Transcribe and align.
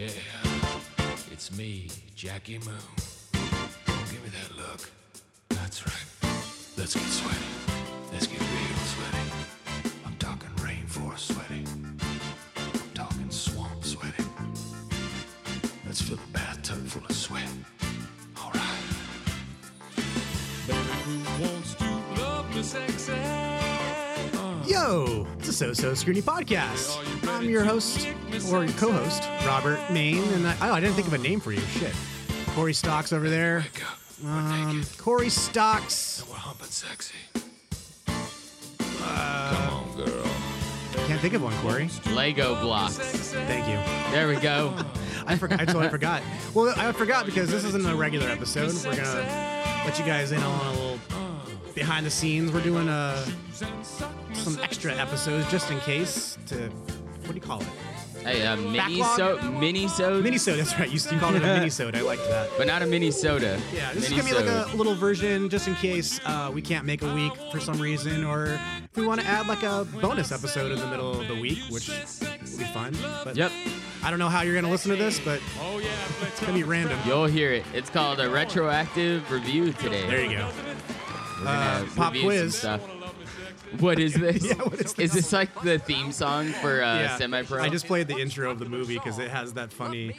Yeah, 0.00 0.08
it's 1.30 1.54
me, 1.58 1.90
Jackie 2.16 2.58
Moon. 2.60 2.72
Give 3.34 4.22
me 4.24 4.30
that 4.30 4.56
look. 4.56 4.90
That's 5.50 5.86
right. 5.86 6.32
Let's 6.78 6.94
get 6.94 7.04
sweaty. 7.04 7.36
Let's 8.10 8.26
get 8.26 8.40
real 8.40 8.78
sweaty. 8.94 9.30
I'm 10.06 10.16
talking 10.16 10.48
rainforest 10.56 11.34
sweaty. 11.34 11.66
I'm 12.56 12.94
talking 12.94 13.30
swamp 13.30 13.84
sweaty. 13.84 14.24
Let's 15.84 16.00
fill 16.00 16.16
a 16.16 16.32
bathtub 16.32 16.86
full 16.86 17.04
of 17.04 17.14
sweat. 17.14 17.50
All 18.38 18.52
right. 18.54 18.86
Baby, 20.66 20.78
who 21.04 21.44
wants 21.44 21.74
to 21.74 21.84
love 22.22 22.56
me 22.56 22.62
sexy? 22.62 23.12
Yo, 24.66 25.26
it's 25.38 25.48
a 25.48 25.52
So 25.52 25.74
So 25.74 25.92
Scrutiny 25.92 26.22
podcast. 26.22 26.96
I'm 27.28 27.50
your 27.50 27.64
host, 27.64 28.08
or 28.52 28.64
your 28.64 28.72
co 28.74 28.90
host, 28.92 29.22
Robert 29.46 29.78
Main, 29.90 30.22
and 30.34 30.46
I, 30.46 30.56
oh, 30.68 30.72
I 30.74 30.80
didn't 30.80 30.94
think 30.94 31.06
of 31.06 31.12
a 31.14 31.18
name 31.18 31.40
for 31.40 31.52
you. 31.52 31.60
Shit. 31.60 31.94
Cory 32.54 32.72
Stocks 32.72 33.12
over 33.12 33.28
there. 33.30 33.60
Wake. 33.60 33.82
We're 34.22 34.30
Um. 34.30 34.84
Cory 34.98 35.28
Stocks. 35.30 36.24
We're 36.28 36.36
humping 36.36 36.66
sexy. 36.66 37.14
Come 38.04 39.72
on, 39.74 39.96
girl. 39.96 40.24
Can't 41.06 41.20
think 41.20 41.34
of 41.34 41.42
one, 41.42 41.54
Cory. 41.58 41.88
Lego 42.12 42.60
blocks. 42.60 42.96
Thank 43.32 43.66
you. 43.68 44.12
There 44.12 44.28
we 44.28 44.36
go. 44.36 44.74
I 45.26 45.36
forgot. 45.36 45.60
I 45.60 45.64
totally 45.64 45.88
forgot. 45.88 46.22
Well, 46.54 46.74
I 46.76 46.92
forgot 46.92 47.26
because 47.26 47.50
this 47.50 47.64
isn't 47.64 47.86
a 47.86 47.94
regular 47.94 48.28
episode. 48.28 48.72
We're 48.84 48.96
gonna 48.96 49.82
let 49.86 49.98
you 49.98 50.04
guys 50.04 50.32
in 50.32 50.42
on 50.42 50.66
a 50.66 50.70
little 50.72 50.98
behind 51.74 52.04
the 52.04 52.10
scenes. 52.10 52.52
We're 52.52 52.62
doing 52.62 52.88
uh, 52.88 53.24
some 54.32 54.58
extra 54.60 54.92
episodes 54.94 55.48
just 55.50 55.70
in 55.70 55.78
case 55.80 56.36
to 56.46 56.68
what 56.68 57.28
do 57.28 57.34
you 57.34 57.40
call 57.40 57.60
it? 57.60 57.68
Hey, 58.22 58.42
a 58.44 58.54
mini 58.56 59.00
Backlog? 59.00 59.16
so 59.40 59.50
mini 59.52 59.88
soda, 59.88 60.20
Mini 60.22 60.36
soda. 60.38 60.58
That's 60.58 60.78
right. 60.78 60.90
You, 60.90 61.00
you 61.10 61.18
called 61.18 61.36
it 61.36 61.42
a 61.42 61.46
mini 61.46 61.70
soda. 61.70 61.98
I 61.98 62.02
liked 62.02 62.22
that. 62.28 62.50
but 62.58 62.66
not 62.66 62.82
a 62.82 62.86
mini 62.86 63.10
soda. 63.10 63.58
Yeah, 63.74 63.92
this 63.94 64.10
mini 64.10 64.20
is 64.20 64.32
gonna 64.32 64.44
be 64.44 64.50
like 64.50 64.66
a 64.72 64.76
little 64.76 64.94
version 64.94 65.48
just 65.48 65.66
in 65.68 65.74
case 65.76 66.20
uh, 66.26 66.50
we 66.52 66.60
can't 66.60 66.84
make 66.84 67.02
a 67.02 67.14
week 67.14 67.32
for 67.50 67.58
some 67.60 67.80
reason, 67.80 68.24
or 68.24 68.60
if 68.84 68.96
we 68.96 69.06
want 69.06 69.20
to 69.22 69.26
add 69.26 69.46
like 69.46 69.62
a 69.62 69.86
bonus 70.02 70.32
episode 70.32 70.70
in 70.70 70.78
the 70.78 70.86
middle 70.88 71.18
of 71.20 71.28
the 71.28 71.40
week, 71.40 71.60
which 71.70 71.88
will 71.88 72.58
be 72.58 72.64
fun. 72.64 72.94
But 73.24 73.36
Yep, 73.36 73.52
I 74.04 74.10
don't 74.10 74.18
know 74.18 74.28
how 74.28 74.42
you're 74.42 74.54
gonna 74.54 74.70
listen 74.70 74.90
to 74.90 74.96
this, 74.96 75.18
but 75.18 75.40
oh 75.62 75.78
yeah, 75.78 75.88
it's 76.26 76.40
gonna 76.40 76.52
be 76.52 76.62
random. 76.64 76.98
you'll 77.06 77.24
hear 77.26 77.52
it. 77.52 77.64
It's 77.72 77.88
called 77.90 78.20
a 78.20 78.28
retroactive 78.28 79.30
review 79.30 79.72
today. 79.72 80.06
There 80.06 80.22
you 80.24 80.36
go. 80.38 80.48
We're 81.38 81.44
gonna 81.46 81.58
Uh, 81.58 81.86
pop 81.96 82.12
review 82.12 82.50
some 82.50 82.78
quiz. 82.80 82.99
What 83.78 83.98
is 83.98 84.14
this? 84.26 84.44
Yeah, 84.44 84.54
what 84.54 84.74
is 84.74 84.80
Is 84.80 84.94
this? 84.94 85.12
this 85.12 85.32
like 85.32 85.62
the 85.62 85.78
theme 85.78 86.12
song 86.12 86.48
for 86.48 86.82
uh, 86.82 86.98
yeah, 87.00 87.16
Semi 87.16 87.42
Pro? 87.42 87.62
I 87.62 87.68
just 87.68 87.86
played 87.86 88.08
the 88.08 88.18
intro 88.18 88.50
of 88.50 88.58
the 88.58 88.64
movie 88.66 88.94
because 88.98 89.18
it 89.18 89.30
has 89.30 89.54
that 89.54 89.72
funny 89.72 90.16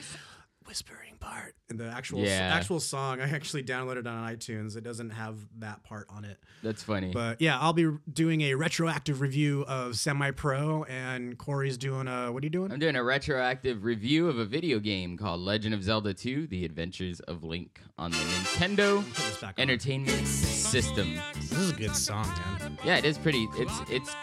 whispering 0.65 1.15
part 1.19 1.55
the 1.77 1.89
actual 1.89 2.19
Yeah. 2.19 2.53
actual 2.55 2.79
song. 2.79 3.19
I 3.21 3.29
actually 3.29 3.63
downloaded 3.63 4.07
on 4.07 4.33
iTunes. 4.35 4.75
It 4.75 4.83
doesn't 4.83 5.11
have 5.11 5.35
that 5.59 5.83
part 5.83 6.07
on 6.09 6.25
it. 6.25 6.37
That's 6.63 6.83
funny. 6.83 7.11
But 7.11 7.41
yeah, 7.41 7.59
I'll 7.59 7.73
be 7.73 7.89
doing 8.11 8.41
a 8.41 8.55
retroactive 8.55 9.21
review 9.21 9.63
of 9.67 9.97
Semi 9.97 10.31
Pro, 10.31 10.83
and 10.85 11.37
Cory's 11.37 11.77
doing 11.77 12.07
a. 12.07 12.31
What 12.31 12.43
are 12.43 12.45
you 12.45 12.49
doing? 12.49 12.71
I'm 12.71 12.79
doing 12.79 12.95
a 12.95 13.03
retroactive 13.03 13.83
review 13.83 14.27
of 14.29 14.37
a 14.37 14.45
video 14.45 14.79
game 14.79 15.17
called 15.17 15.39
Legend 15.41 15.73
of 15.73 15.83
Zelda 15.83 16.13
2: 16.13 16.47
The 16.47 16.65
Adventures 16.65 17.19
of 17.21 17.43
Link 17.43 17.79
on 17.97 18.11
the 18.11 18.17
Nintendo 18.17 19.03
Put 19.03 19.15
this 19.15 19.37
back 19.37 19.55
on. 19.57 19.61
Entertainment 19.61 20.27
System. 20.27 21.15
This 21.35 21.51
is 21.51 21.69
a 21.71 21.73
good 21.75 21.95
song, 21.95 22.27
man. 22.59 22.77
Yeah, 22.83 22.97
it 22.97 23.05
is 23.05 23.17
pretty. 23.17 23.47
It's 23.55 23.73
it's 23.89 24.15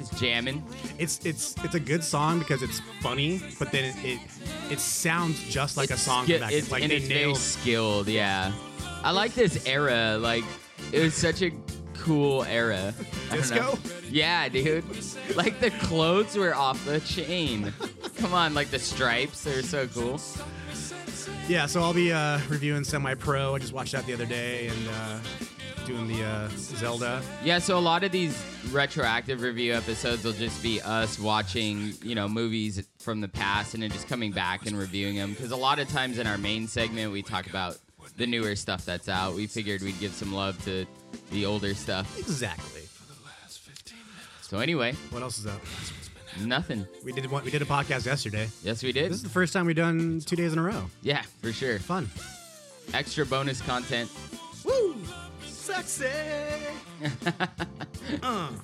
it's 0.00 0.20
jamming. 0.20 0.64
It's 0.98 1.24
it's 1.24 1.54
it's 1.64 1.74
a 1.74 1.80
good 1.80 2.02
song 2.02 2.38
because 2.38 2.62
it's 2.62 2.80
funny, 3.00 3.40
but 3.58 3.70
then 3.72 3.84
it 3.84 3.96
it, 4.04 4.20
it 4.70 4.80
sounds 4.80 5.42
just 5.48 5.76
like 5.76 5.90
It's 5.90 6.00
a 6.00 6.04
song 6.04 6.24
ski- 6.24 6.38
back. 6.38 6.52
It's, 6.52 6.70
like 6.70 6.82
and 6.82 6.90
they 6.90 6.96
it's 6.96 7.08
very 7.08 7.34
skilled. 7.34 8.08
Yeah, 8.08 8.52
I 9.02 9.10
like 9.12 9.34
this 9.34 9.66
era. 9.66 10.18
Like 10.18 10.44
it 10.92 11.00
was 11.00 11.14
such 11.14 11.42
a 11.42 11.52
cool 11.94 12.44
era. 12.44 12.94
I 13.30 13.36
don't 13.36 13.50
know. 13.50 13.74
Disco? 13.76 14.00
Yeah, 14.10 14.48
dude. 14.48 14.84
Like 15.36 15.60
the 15.60 15.70
clothes 15.70 16.36
were 16.36 16.54
off 16.54 16.84
the 16.84 17.00
chain. 17.00 17.72
Come 18.16 18.34
on, 18.34 18.54
like 18.54 18.70
the 18.70 18.78
stripes. 18.78 19.44
They're 19.44 19.62
so 19.62 19.86
cool. 19.88 20.20
Yeah, 21.48 21.66
so 21.66 21.82
I'll 21.82 21.94
be 21.94 22.12
uh, 22.12 22.38
reviewing 22.48 22.84
Semi 22.84 23.14
Pro. 23.14 23.54
I 23.54 23.58
just 23.58 23.72
watched 23.72 23.92
that 23.92 24.06
the 24.06 24.14
other 24.14 24.26
day 24.26 24.68
and 24.68 24.88
uh, 24.88 25.18
doing 25.90 26.06
the 26.08 26.22
uh, 26.24 26.48
Zelda. 26.56 27.20
Yeah, 27.44 27.58
so 27.58 27.76
a 27.76 27.80
lot 27.80 28.04
of 28.04 28.12
these 28.12 28.40
retroactive 28.70 29.42
review 29.42 29.74
episodes 29.74 30.22
will 30.24 30.32
just 30.32 30.62
be 30.62 30.80
us 30.82 31.18
watching, 31.18 31.94
you 32.02 32.14
know, 32.14 32.28
movies 32.28 32.86
from 33.00 33.20
the 33.20 33.28
past 33.28 33.74
and 33.74 33.82
then 33.82 33.90
just 33.90 34.06
coming 34.08 34.30
back 34.30 34.66
and 34.66 34.78
reviewing 34.78 35.16
them. 35.16 35.30
Because 35.32 35.50
a 35.50 35.56
lot 35.56 35.78
of 35.80 35.88
times 35.88 36.18
in 36.18 36.26
our 36.28 36.38
main 36.38 36.68
segment, 36.68 37.10
we 37.12 37.22
talk 37.22 37.48
about 37.48 37.76
the 38.16 38.26
newer 38.26 38.54
stuff 38.54 38.84
that's 38.84 39.08
out. 39.08 39.34
We 39.34 39.46
figured 39.48 39.82
we'd 39.82 39.98
give 39.98 40.12
some 40.12 40.32
love 40.32 40.62
to 40.64 40.86
the 41.32 41.44
older 41.46 41.74
stuff. 41.74 42.16
Exactly. 42.18 42.82
So 44.42 44.58
anyway, 44.58 44.94
What 45.10 45.22
else 45.22 45.38
is 45.38 45.46
up? 45.46 45.60
nothing. 46.40 46.86
We 47.04 47.12
did 47.12 47.28
one, 47.30 47.44
we 47.44 47.50
did 47.50 47.62
a 47.62 47.66
podcast 47.66 48.06
yesterday. 48.06 48.48
Yes, 48.62 48.82
we 48.82 48.92
did. 48.92 49.10
This 49.10 49.16
is 49.18 49.22
the 49.24 49.28
first 49.28 49.52
time 49.52 49.66
we've 49.66 49.74
done 49.76 50.20
two 50.24 50.36
days 50.36 50.52
in 50.52 50.58
a 50.58 50.62
row. 50.62 50.84
Yeah, 51.02 51.22
for 51.42 51.52
sure. 51.52 51.78
Fun. 51.80 52.08
Extra 52.94 53.26
bonus 53.26 53.60
content. 53.60 54.10
Uh, 58.22 58.50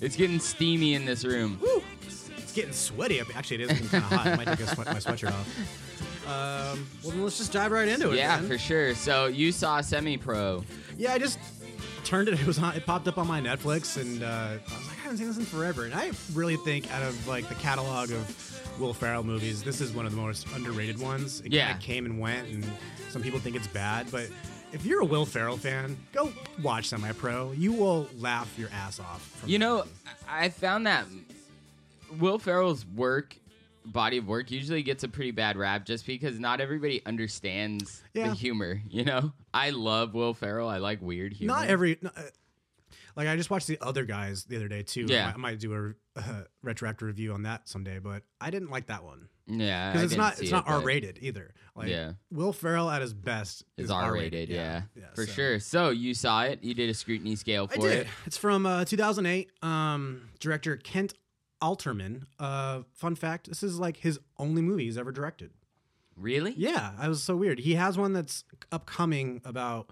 It's 0.00 0.16
getting 0.16 0.40
steamy 0.40 0.94
in 0.94 1.04
this 1.04 1.24
room. 1.24 1.60
woo! 1.62 1.80
It's 2.02 2.52
getting 2.52 2.72
sweaty. 2.72 3.20
Actually, 3.20 3.62
it 3.62 3.70
is 3.70 3.72
getting 3.80 3.88
kind 3.88 4.02
of 4.04 4.10
hot. 4.10 4.26
I 4.26 4.34
might 4.36 4.46
take 4.48 4.58
a 4.60 4.66
sweat, 4.66 4.88
my 4.88 4.94
sweatshirt 4.94 5.30
off. 5.30 5.48
Um, 6.26 6.88
well, 7.04 7.12
then 7.12 7.22
let's 7.22 7.38
just 7.38 7.52
dive 7.52 7.70
right 7.70 7.86
into 7.86 8.10
it. 8.10 8.16
Yeah, 8.16 8.36
man. 8.40 8.48
for 8.48 8.58
sure. 8.58 8.96
So 8.96 9.26
you 9.26 9.52
saw 9.52 9.80
Semi 9.80 10.16
Pro. 10.16 10.64
Yeah, 10.98 11.12
I 11.12 11.18
just 11.20 11.38
turned 12.02 12.26
it. 12.28 12.34
It 12.40 12.46
was 12.46 12.58
on. 12.58 12.74
It 12.74 12.84
popped 12.84 13.06
up 13.06 13.16
on 13.16 13.28
my 13.28 13.40
Netflix, 13.40 13.96
and 14.00 14.24
uh, 14.24 14.26
I 14.26 14.52
was 14.76 14.88
like, 14.88 14.98
I 14.98 15.02
haven't 15.02 15.18
seen 15.18 15.28
this 15.28 15.36
in 15.38 15.44
forever. 15.44 15.84
And 15.84 15.94
I 15.94 16.10
really 16.34 16.56
think 16.56 16.92
out 16.92 17.04
of 17.04 17.28
like 17.28 17.48
the 17.48 17.54
catalog 17.56 18.10
of 18.10 18.74
Will 18.80 18.94
Ferrell 18.94 19.22
movies, 19.22 19.62
this 19.62 19.80
is 19.80 19.92
one 19.92 20.04
of 20.04 20.10
the 20.10 20.20
most 20.20 20.48
underrated 20.56 20.98
ones. 21.00 21.42
It 21.42 21.52
Yeah. 21.52 21.74
came 21.78 22.06
and 22.06 22.18
went, 22.18 22.48
and 22.48 22.64
some 23.10 23.22
people 23.22 23.38
think 23.38 23.54
it's 23.54 23.68
bad, 23.68 24.10
but. 24.10 24.26
If 24.72 24.86
you're 24.86 25.00
a 25.00 25.04
Will 25.04 25.26
Ferrell 25.26 25.56
fan, 25.58 25.96
go 26.12 26.32
watch 26.62 26.88
Semi 26.88 27.12
Pro. 27.12 27.52
You 27.52 27.72
will 27.72 28.08
laugh 28.18 28.52
your 28.58 28.70
ass 28.72 28.98
off. 29.00 29.22
From 29.22 29.48
You 29.50 29.58
know, 29.58 29.78
movie. 29.78 29.90
I 30.28 30.48
found 30.48 30.86
that 30.86 31.04
Will 32.18 32.38
Ferrell's 32.38 32.86
work, 32.86 33.36
body 33.84 34.16
of 34.18 34.26
work, 34.26 34.50
usually 34.50 34.82
gets 34.82 35.04
a 35.04 35.08
pretty 35.08 35.30
bad 35.30 35.56
rap 35.58 35.84
just 35.84 36.06
because 36.06 36.38
not 36.40 36.60
everybody 36.60 37.04
understands 37.04 38.02
Yeah. 38.14 38.28
the 38.28 38.34
humor. 38.34 38.80
You 38.88 39.04
know, 39.04 39.32
I 39.52 39.70
love 39.70 40.14
Will 40.14 40.32
Ferrell. 40.34 40.68
I 40.68 40.78
like 40.78 41.02
weird 41.02 41.32
humor. 41.34 41.52
not 41.54 41.68
every. 41.68 41.98
not- 42.00 42.16
uh, 42.16 42.22
like 43.16 43.28
I 43.28 43.36
just 43.36 43.50
watched 43.50 43.66
the 43.66 43.78
other 43.80 44.04
guys 44.04 44.44
the 44.44 44.56
other 44.56 44.68
day 44.68 44.82
too. 44.82 45.06
Yeah. 45.08 45.22
I 45.22 45.26
might, 45.26 45.34
I 45.34 45.36
might 45.52 45.58
do 45.60 45.94
a 46.16 46.20
uh, 46.20 46.22
retroactive 46.62 47.06
review 47.06 47.32
on 47.32 47.42
that 47.42 47.68
someday, 47.68 47.98
but 47.98 48.22
I 48.40 48.50
didn't 48.50 48.70
like 48.70 48.86
that 48.86 49.04
one. 49.04 49.28
Yeah, 49.46 49.90
because 49.90 50.04
it's 50.04 50.14
didn't 50.14 50.32
it's 50.32 50.40
it, 50.42 50.50
not 50.50 50.68
R 50.68 50.80
rated 50.80 51.18
either. 51.20 51.52
Like 51.74 51.88
Yeah. 51.88 52.12
Will 52.30 52.52
Ferrell 52.52 52.88
at 52.90 53.02
his 53.02 53.12
best 53.12 53.64
Is 53.76 53.90
R 53.90 54.12
rated, 54.12 54.48
yeah, 54.48 54.82
for 55.14 55.26
so- 55.26 55.32
sure. 55.32 55.58
So 55.60 55.90
you 55.90 56.14
saw 56.14 56.42
it. 56.44 56.62
You 56.62 56.74
did 56.74 56.88
a 56.90 56.94
scrutiny 56.94 57.36
scale 57.36 57.66
for 57.66 57.88
it. 57.88 58.06
It's 58.26 58.36
from 58.36 58.66
uh, 58.66 58.84
2008. 58.84 59.50
Um, 59.62 60.28
director 60.38 60.76
Kent 60.76 61.14
Alterman. 61.60 62.22
Uh, 62.38 62.82
fun 62.92 63.14
fact: 63.14 63.48
this 63.48 63.62
is 63.62 63.78
like 63.78 63.96
his 63.98 64.20
only 64.38 64.62
movie 64.62 64.84
he's 64.84 64.98
ever 64.98 65.12
directed. 65.12 65.50
Really? 66.16 66.54
Yeah, 66.56 66.92
I 66.98 67.08
was 67.08 67.22
so 67.22 67.36
weird. 67.36 67.58
He 67.60 67.74
has 67.74 67.96
one 67.96 68.12
that's 68.12 68.44
upcoming 68.70 69.40
about 69.44 69.90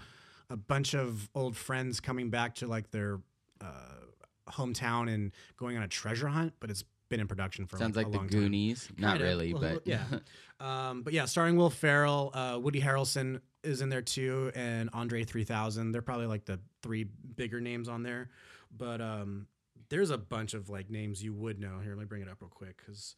a 0.51 0.57
bunch 0.57 0.95
of 0.95 1.31
old 1.35 1.57
friends 1.57 2.01
coming 2.01 2.29
back 2.29 2.57
to 2.57 2.67
like 2.67 2.91
their 2.91 3.21
uh, 3.61 4.51
hometown 4.51 5.13
and 5.13 5.33
going 5.57 5.77
on 5.77 5.83
a 5.83 5.89
treasure 5.89 6.29
hunt, 6.29 6.53
but 6.61 6.71
it's 6.71 6.85
been 7.09 7.21
in 7.21 7.27
production 7.27 7.67
for 7.67 7.77
Sounds 7.77 7.97
like, 7.97 8.07
like, 8.07 8.15
a 8.15 8.19
long 8.19 8.27
the 8.27 8.35
time. 8.35 8.43
Goonies. 8.43 8.89
Not 8.99 9.13
Kinda. 9.19 9.25
really, 9.25 9.53
but 9.53 9.87
yeah. 9.87 10.05
Um, 10.61 11.01
but 11.01 11.15
yeah, 11.15 11.25
starring 11.25 11.57
Will 11.57 11.71
Ferrell, 11.71 12.33
uh, 12.35 12.59
Woody 12.61 12.83
Harrelson 12.83 13.41
is 13.65 13.81
in 13.81 13.89
there 13.89 14.03
too, 14.03 14.53
and 14.55 14.91
Andre 14.93 15.25
3000. 15.25 15.91
They're 15.91 16.03
probably 16.03 16.27
like 16.27 16.45
the 16.45 16.61
three 16.83 17.05
bigger 17.35 17.63
names 17.63 17.89
on 17.89 18.03
there. 18.03 18.29
But 18.77 19.01
um, 19.01 19.47
there's 19.89 20.11
a 20.11 20.19
bunch 20.19 20.53
of 20.53 20.69
like 20.69 20.91
names 20.91 21.23
you 21.25 21.33
would 21.33 21.59
know. 21.59 21.79
Here, 21.83 21.93
let 21.95 22.01
me 22.01 22.05
bring 22.05 22.21
it 22.21 22.29
up 22.29 22.43
real 22.43 22.51
quick 22.51 22.77
because 22.77 23.17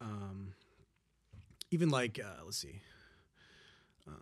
um, 0.00 0.54
even 1.70 1.90
like 1.90 2.18
uh, 2.18 2.44
let's 2.44 2.56
see, 2.56 2.80
uh, 4.08 4.12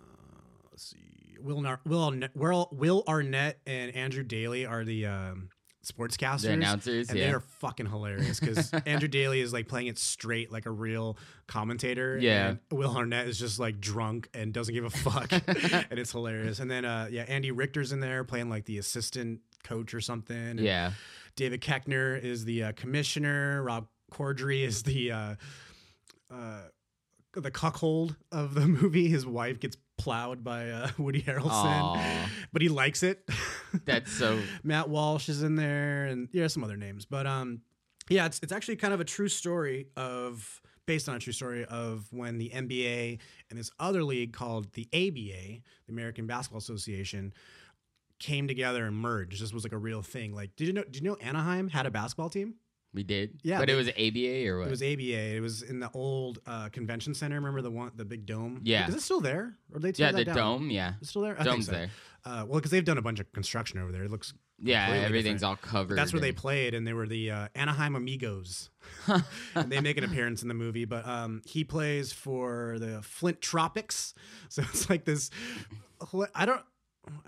let's 0.72 0.82
see, 0.84 1.17
Will 1.40 1.60
Nar- 1.60 1.80
Will 1.86 2.04
Arnett, 2.04 2.36
Will 2.36 2.68
Will 2.72 3.04
Arnett 3.06 3.60
and 3.66 3.94
Andrew 3.94 4.22
Daly 4.22 4.66
are 4.66 4.84
the 4.84 5.06
um, 5.06 5.50
sportscasters. 5.84 6.42
the 6.42 6.52
announcers. 6.52 7.08
And 7.08 7.18
yeah. 7.18 7.26
they 7.26 7.32
are 7.32 7.40
fucking 7.40 7.86
hilarious 7.86 8.40
because 8.40 8.72
Andrew 8.86 9.08
Daly 9.08 9.40
is 9.40 9.52
like 9.52 9.68
playing 9.68 9.86
it 9.88 9.98
straight 9.98 10.52
like 10.52 10.66
a 10.66 10.70
real 10.70 11.16
commentator. 11.46 12.18
Yeah. 12.18 12.48
And 12.48 12.58
Will 12.70 12.96
Arnett 12.96 13.26
is 13.26 13.38
just 13.38 13.58
like 13.58 13.80
drunk 13.80 14.28
and 14.34 14.52
doesn't 14.52 14.74
give 14.74 14.84
a 14.84 14.90
fuck. 14.90 15.32
and 15.32 15.98
it's 15.98 16.12
hilarious. 16.12 16.60
And 16.60 16.70
then 16.70 16.84
uh 16.84 17.08
yeah, 17.10 17.22
Andy 17.22 17.50
Richter's 17.50 17.92
in 17.92 18.00
there 18.00 18.24
playing 18.24 18.50
like 18.50 18.64
the 18.64 18.78
assistant 18.78 19.40
coach 19.64 19.94
or 19.94 20.00
something. 20.00 20.36
And 20.36 20.60
yeah. 20.60 20.92
David 21.36 21.60
Koechner 21.60 22.20
is 22.20 22.44
the 22.44 22.64
uh, 22.64 22.72
commissioner. 22.72 23.62
Rob 23.62 23.86
Corddry 24.12 24.64
is 24.64 24.82
the 24.82 25.12
uh 25.12 25.34
uh 26.30 26.62
the 27.34 27.50
cuckold 27.50 28.16
of 28.32 28.54
the 28.54 28.66
movie. 28.66 29.08
His 29.08 29.24
wife 29.24 29.60
gets 29.60 29.76
plowed 29.98 30.42
by 30.42 30.70
uh, 30.70 30.88
Woody 30.98 31.20
Harrelson, 31.20 31.46
Aw. 31.50 32.30
but 32.52 32.62
he 32.62 32.68
likes 32.68 33.02
it. 33.02 33.28
That's 33.84 34.10
so. 34.10 34.40
Matt 34.62 34.88
Walsh 34.88 35.28
is 35.28 35.42
in 35.42 35.56
there, 35.56 36.06
and 36.06 36.28
yeah, 36.32 36.46
some 36.46 36.64
other 36.64 36.76
names. 36.76 37.04
But 37.04 37.26
um, 37.26 37.60
yeah, 38.08 38.26
it's 38.26 38.40
it's 38.42 38.52
actually 38.52 38.76
kind 38.76 38.94
of 38.94 39.00
a 39.00 39.04
true 39.04 39.28
story 39.28 39.88
of 39.96 40.62
based 40.86 41.08
on 41.08 41.16
a 41.16 41.18
true 41.18 41.34
story 41.34 41.66
of 41.66 42.06
when 42.10 42.38
the 42.38 42.48
NBA 42.48 43.18
and 43.50 43.58
this 43.58 43.70
other 43.78 44.02
league 44.02 44.32
called 44.32 44.72
the 44.72 44.88
ABA, 44.94 45.60
the 45.86 45.92
American 45.92 46.26
Basketball 46.26 46.58
Association, 46.58 47.34
came 48.18 48.48
together 48.48 48.86
and 48.86 48.96
merged. 48.96 49.42
This 49.42 49.52
was 49.52 49.64
like 49.64 49.74
a 49.74 49.78
real 49.78 50.00
thing. 50.00 50.34
Like, 50.34 50.56
did 50.56 50.66
you 50.66 50.72
know? 50.72 50.84
Did 50.84 50.96
you 50.96 51.10
know 51.10 51.16
Anaheim 51.16 51.68
had 51.68 51.84
a 51.86 51.90
basketball 51.90 52.30
team? 52.30 52.54
We 52.94 53.02
did. 53.02 53.38
Yeah, 53.42 53.58
But 53.58 53.66
they- 53.66 53.74
it 53.74 53.76
was 53.76 53.88
ABA 53.90 54.48
or 54.48 54.58
what? 54.60 54.68
It 54.68 54.70
was 54.70 54.82
ABA. 54.82 55.36
It 55.36 55.40
was 55.40 55.62
in 55.62 55.78
the 55.78 55.90
old 55.92 56.38
uh, 56.46 56.70
convention 56.70 57.12
center. 57.14 57.34
Remember 57.36 57.60
the 57.60 57.70
one, 57.70 57.92
the 57.94 58.04
big 58.04 58.24
dome? 58.24 58.60
Yeah. 58.64 58.88
Is 58.88 58.94
it 58.94 59.02
still 59.02 59.20
there? 59.20 59.56
Or 59.72 59.78
did 59.78 59.82
they 59.82 59.92
tear 59.92 60.06
yeah, 60.06 60.12
that 60.12 60.18
the 60.18 60.24
down? 60.24 60.36
dome. 60.36 60.70
Yeah. 60.70 60.94
It's 61.00 61.10
still 61.10 61.22
there. 61.22 61.34
I 61.34 61.42
think 61.44 61.46
Dome's 61.46 61.66
so. 61.66 61.72
there. 61.72 61.90
Uh, 62.24 62.44
well, 62.48 62.58
because 62.58 62.70
they've 62.70 62.84
done 62.84 62.98
a 62.98 63.02
bunch 63.02 63.20
of 63.20 63.30
construction 63.32 63.78
over 63.78 63.92
there. 63.92 64.04
It 64.04 64.10
looks 64.10 64.32
Yeah, 64.58 64.86
completely 64.86 65.06
everything's 65.06 65.40
different. 65.42 65.62
all 65.64 65.70
covered. 65.70 65.96
That's 65.98 66.12
where 66.12 66.20
they 66.20 66.28
and- 66.30 66.36
played, 66.36 66.74
and 66.74 66.86
they 66.86 66.92
were 66.94 67.06
the 67.06 67.30
uh, 67.30 67.48
Anaheim 67.54 67.94
Amigos. 67.94 68.70
and 69.54 69.70
they 69.70 69.80
make 69.80 69.98
an 69.98 70.04
appearance 70.04 70.40
in 70.42 70.48
the 70.48 70.54
movie, 70.54 70.84
but 70.86 71.06
um, 71.06 71.42
he 71.44 71.64
plays 71.64 72.12
for 72.12 72.78
the 72.78 73.02
Flint 73.02 73.40
Tropics. 73.40 74.14
So 74.48 74.62
it's 74.62 74.88
like 74.88 75.04
this. 75.04 75.30
I 76.34 76.46
don't 76.46 76.62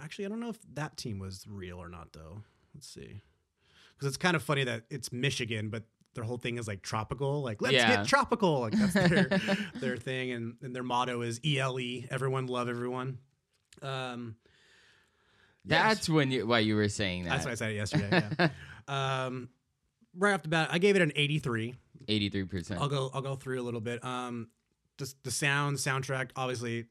actually. 0.02 0.24
I 0.24 0.28
don't 0.28 0.40
know 0.40 0.48
if 0.48 0.58
that 0.74 0.96
team 0.96 1.18
was 1.18 1.44
real 1.48 1.76
or 1.78 1.88
not, 1.90 2.12
though. 2.14 2.42
Let's 2.74 2.88
see, 2.88 3.20
because 4.00 4.08
it's 4.08 4.17
kind 4.17 4.35
of 4.35 4.43
funny 4.43 4.64
that 4.64 4.85
it's 4.88 5.12
Michigan, 5.12 5.69
but 5.69 5.82
their 6.14 6.25
whole 6.25 6.38
thing 6.38 6.56
is 6.58 6.67
like 6.67 6.81
tropical. 6.82 7.43
Like 7.43 7.61
let's 7.61 7.75
Yeah. 7.75 7.97
get 7.97 8.06
tropical. 8.06 8.61
Like 8.61 8.73
that's 8.73 8.94
their 8.94 9.25
their 9.75 9.97
thing, 9.99 10.32
and, 10.32 10.55
and 10.62 10.75
their 10.75 10.82
motto 10.82 11.20
is 11.20 11.38
ELE. 11.44 11.79
Everyone 12.11 12.47
love 12.47 12.69
everyone. 12.69 13.19
Um, 13.82 14.37
yes. 15.64 15.82
That's 15.82 16.08
when 16.08 16.31
you 16.31 16.47
why 16.47 16.61
you 16.61 16.76
were 16.76 16.88
saying 16.88 17.25
that. 17.25 17.31
That's 17.31 17.44
what 17.44 17.52
I 17.52 17.55
said 17.56 17.75
yesterday. 17.75 18.23
Yeah. 18.38 18.49
um, 19.26 19.50
right 20.17 20.32
off 20.32 20.43
the 20.43 20.49
bat, 20.49 20.69
I 20.73 20.79
gave 20.79 20.96
it 20.96 21.03
an 21.03 21.12
83. 21.14 21.75
Eighty-three 22.08 22.44
percent. 22.44 22.81
I'll 22.81 22.88
go. 22.88 23.11
I'll 23.12 23.20
go 23.20 23.35
through 23.37 23.61
a 23.61 23.62
little 23.62 23.81
bit. 23.82 24.03
Um, 24.03 24.49
just 24.99 25.23
the 25.23 25.31
sound, 25.31 25.76
soundtrack, 25.76 26.31
obviously, 26.35 26.87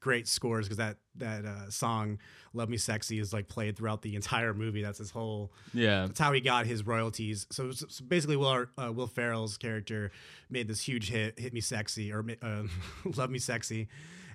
great 0.00 0.28
scores 0.28 0.66
because 0.66 0.78
that 0.78 0.98
that 1.16 1.44
uh, 1.44 1.70
song 1.70 2.18
"Love 2.52 2.68
Me 2.68 2.76
Sexy" 2.76 3.18
is 3.18 3.32
like 3.32 3.48
played 3.48 3.76
throughout 3.76 4.02
the 4.02 4.14
entire 4.16 4.54
movie. 4.54 4.82
That's 4.82 4.98
his 4.98 5.10
whole. 5.10 5.52
Yeah. 5.74 6.06
That's 6.06 6.20
how 6.20 6.32
he 6.32 6.40
got 6.40 6.66
his 6.66 6.86
royalties. 6.86 7.46
So, 7.50 7.70
so 7.72 7.86
basically, 8.06 8.36
Will 8.36 8.66
uh, 8.76 8.92
Will 8.92 9.06
Ferrell's 9.06 9.56
character 9.56 10.10
made 10.50 10.68
this 10.68 10.80
huge 10.80 11.10
hit, 11.10 11.38
"Hit 11.38 11.52
Me 11.52 11.60
Sexy" 11.60 12.12
or 12.12 12.24
uh, 12.42 12.62
"Love 13.16 13.30
Me 13.30 13.38
Sexy," 13.38 13.88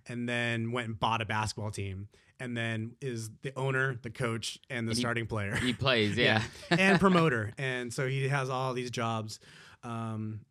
and 0.07 0.27
then 0.27 0.71
went 0.71 0.88
and 0.88 1.00
bought 1.00 1.21
a 1.21 1.25
basketball 1.25 1.71
team, 1.71 2.07
and 2.39 2.57
then 2.57 2.95
is 3.01 3.30
the 3.42 3.54
owner, 3.56 3.95
the 4.01 4.10
coach, 4.10 4.60
and 4.69 4.88
the 4.88 4.92
And 4.92 4.98
he- 4.98 5.01
starting 5.01 5.25
player 5.27 5.56
He 5.56 5.71
plays. 5.74 6.18
Yeah. 6.18 6.42
and 6.69 7.00
promoter, 7.00 7.54
and 7.57 7.94
so 7.94 8.07
he 8.07 8.27
has 8.27 8.50
all 8.50 8.74
these 8.74 8.92
jobs. 8.92 9.39
Um, 9.83 10.42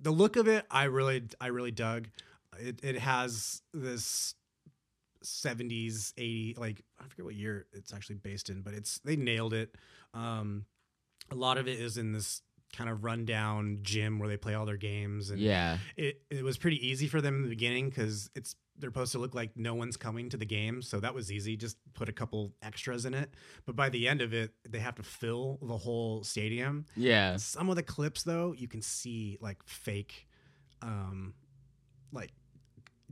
the 0.00 0.10
look 0.10 0.36
of 0.36 0.46
it, 0.46 0.64
I 0.70 0.84
really, 0.84 1.24
I 1.40 1.48
really 1.48 1.70
dug. 1.72 2.08
It, 2.58 2.80
it 2.82 2.98
has 2.98 3.62
this 3.74 4.34
70s, 5.28 6.12
80, 6.16 6.56
like 6.58 6.82
I 6.98 7.04
forget 7.08 7.24
what 7.24 7.34
year 7.34 7.66
it's 7.72 7.92
actually 7.92 8.16
based 8.16 8.50
in, 8.50 8.62
but 8.62 8.74
it's 8.74 8.98
they 9.00 9.16
nailed 9.16 9.54
it. 9.54 9.74
Um, 10.14 10.64
a 11.30 11.34
lot 11.34 11.58
of 11.58 11.68
it 11.68 11.78
is 11.80 11.98
in 11.98 12.12
this 12.12 12.42
kind 12.76 12.90
of 12.90 13.02
rundown 13.04 13.78
gym 13.82 14.18
where 14.18 14.28
they 14.28 14.36
play 14.36 14.54
all 14.54 14.66
their 14.66 14.76
games, 14.76 15.30
and 15.30 15.38
yeah. 15.40 15.78
it, 15.96 16.22
it 16.30 16.42
was 16.44 16.58
pretty 16.58 16.86
easy 16.86 17.06
for 17.08 17.20
them 17.20 17.36
in 17.36 17.42
the 17.42 17.48
beginning 17.48 17.88
because 17.88 18.30
it's 18.34 18.54
they're 18.80 18.90
supposed 18.90 19.10
to 19.10 19.18
look 19.18 19.34
like 19.34 19.50
no 19.56 19.74
one's 19.74 19.96
coming 19.96 20.28
to 20.28 20.36
the 20.36 20.46
game 20.46 20.82
so 20.82 21.00
that 21.00 21.12
was 21.12 21.32
easy 21.32 21.56
just 21.56 21.76
put 21.94 22.08
a 22.08 22.12
couple 22.12 22.52
extras 22.62 23.04
in 23.06 23.12
it 23.12 23.34
but 23.66 23.74
by 23.74 23.88
the 23.88 24.06
end 24.06 24.22
of 24.22 24.32
it 24.32 24.52
they 24.68 24.78
have 24.78 24.94
to 24.94 25.02
fill 25.02 25.58
the 25.62 25.76
whole 25.76 26.22
stadium 26.22 26.86
Yeah. 26.94 27.38
some 27.38 27.70
of 27.70 27.74
the 27.74 27.82
clips 27.82 28.22
though 28.22 28.54
you 28.56 28.68
can 28.68 28.80
see 28.80 29.36
like 29.40 29.58
fake 29.64 30.28
um 30.80 31.34
like 32.12 32.30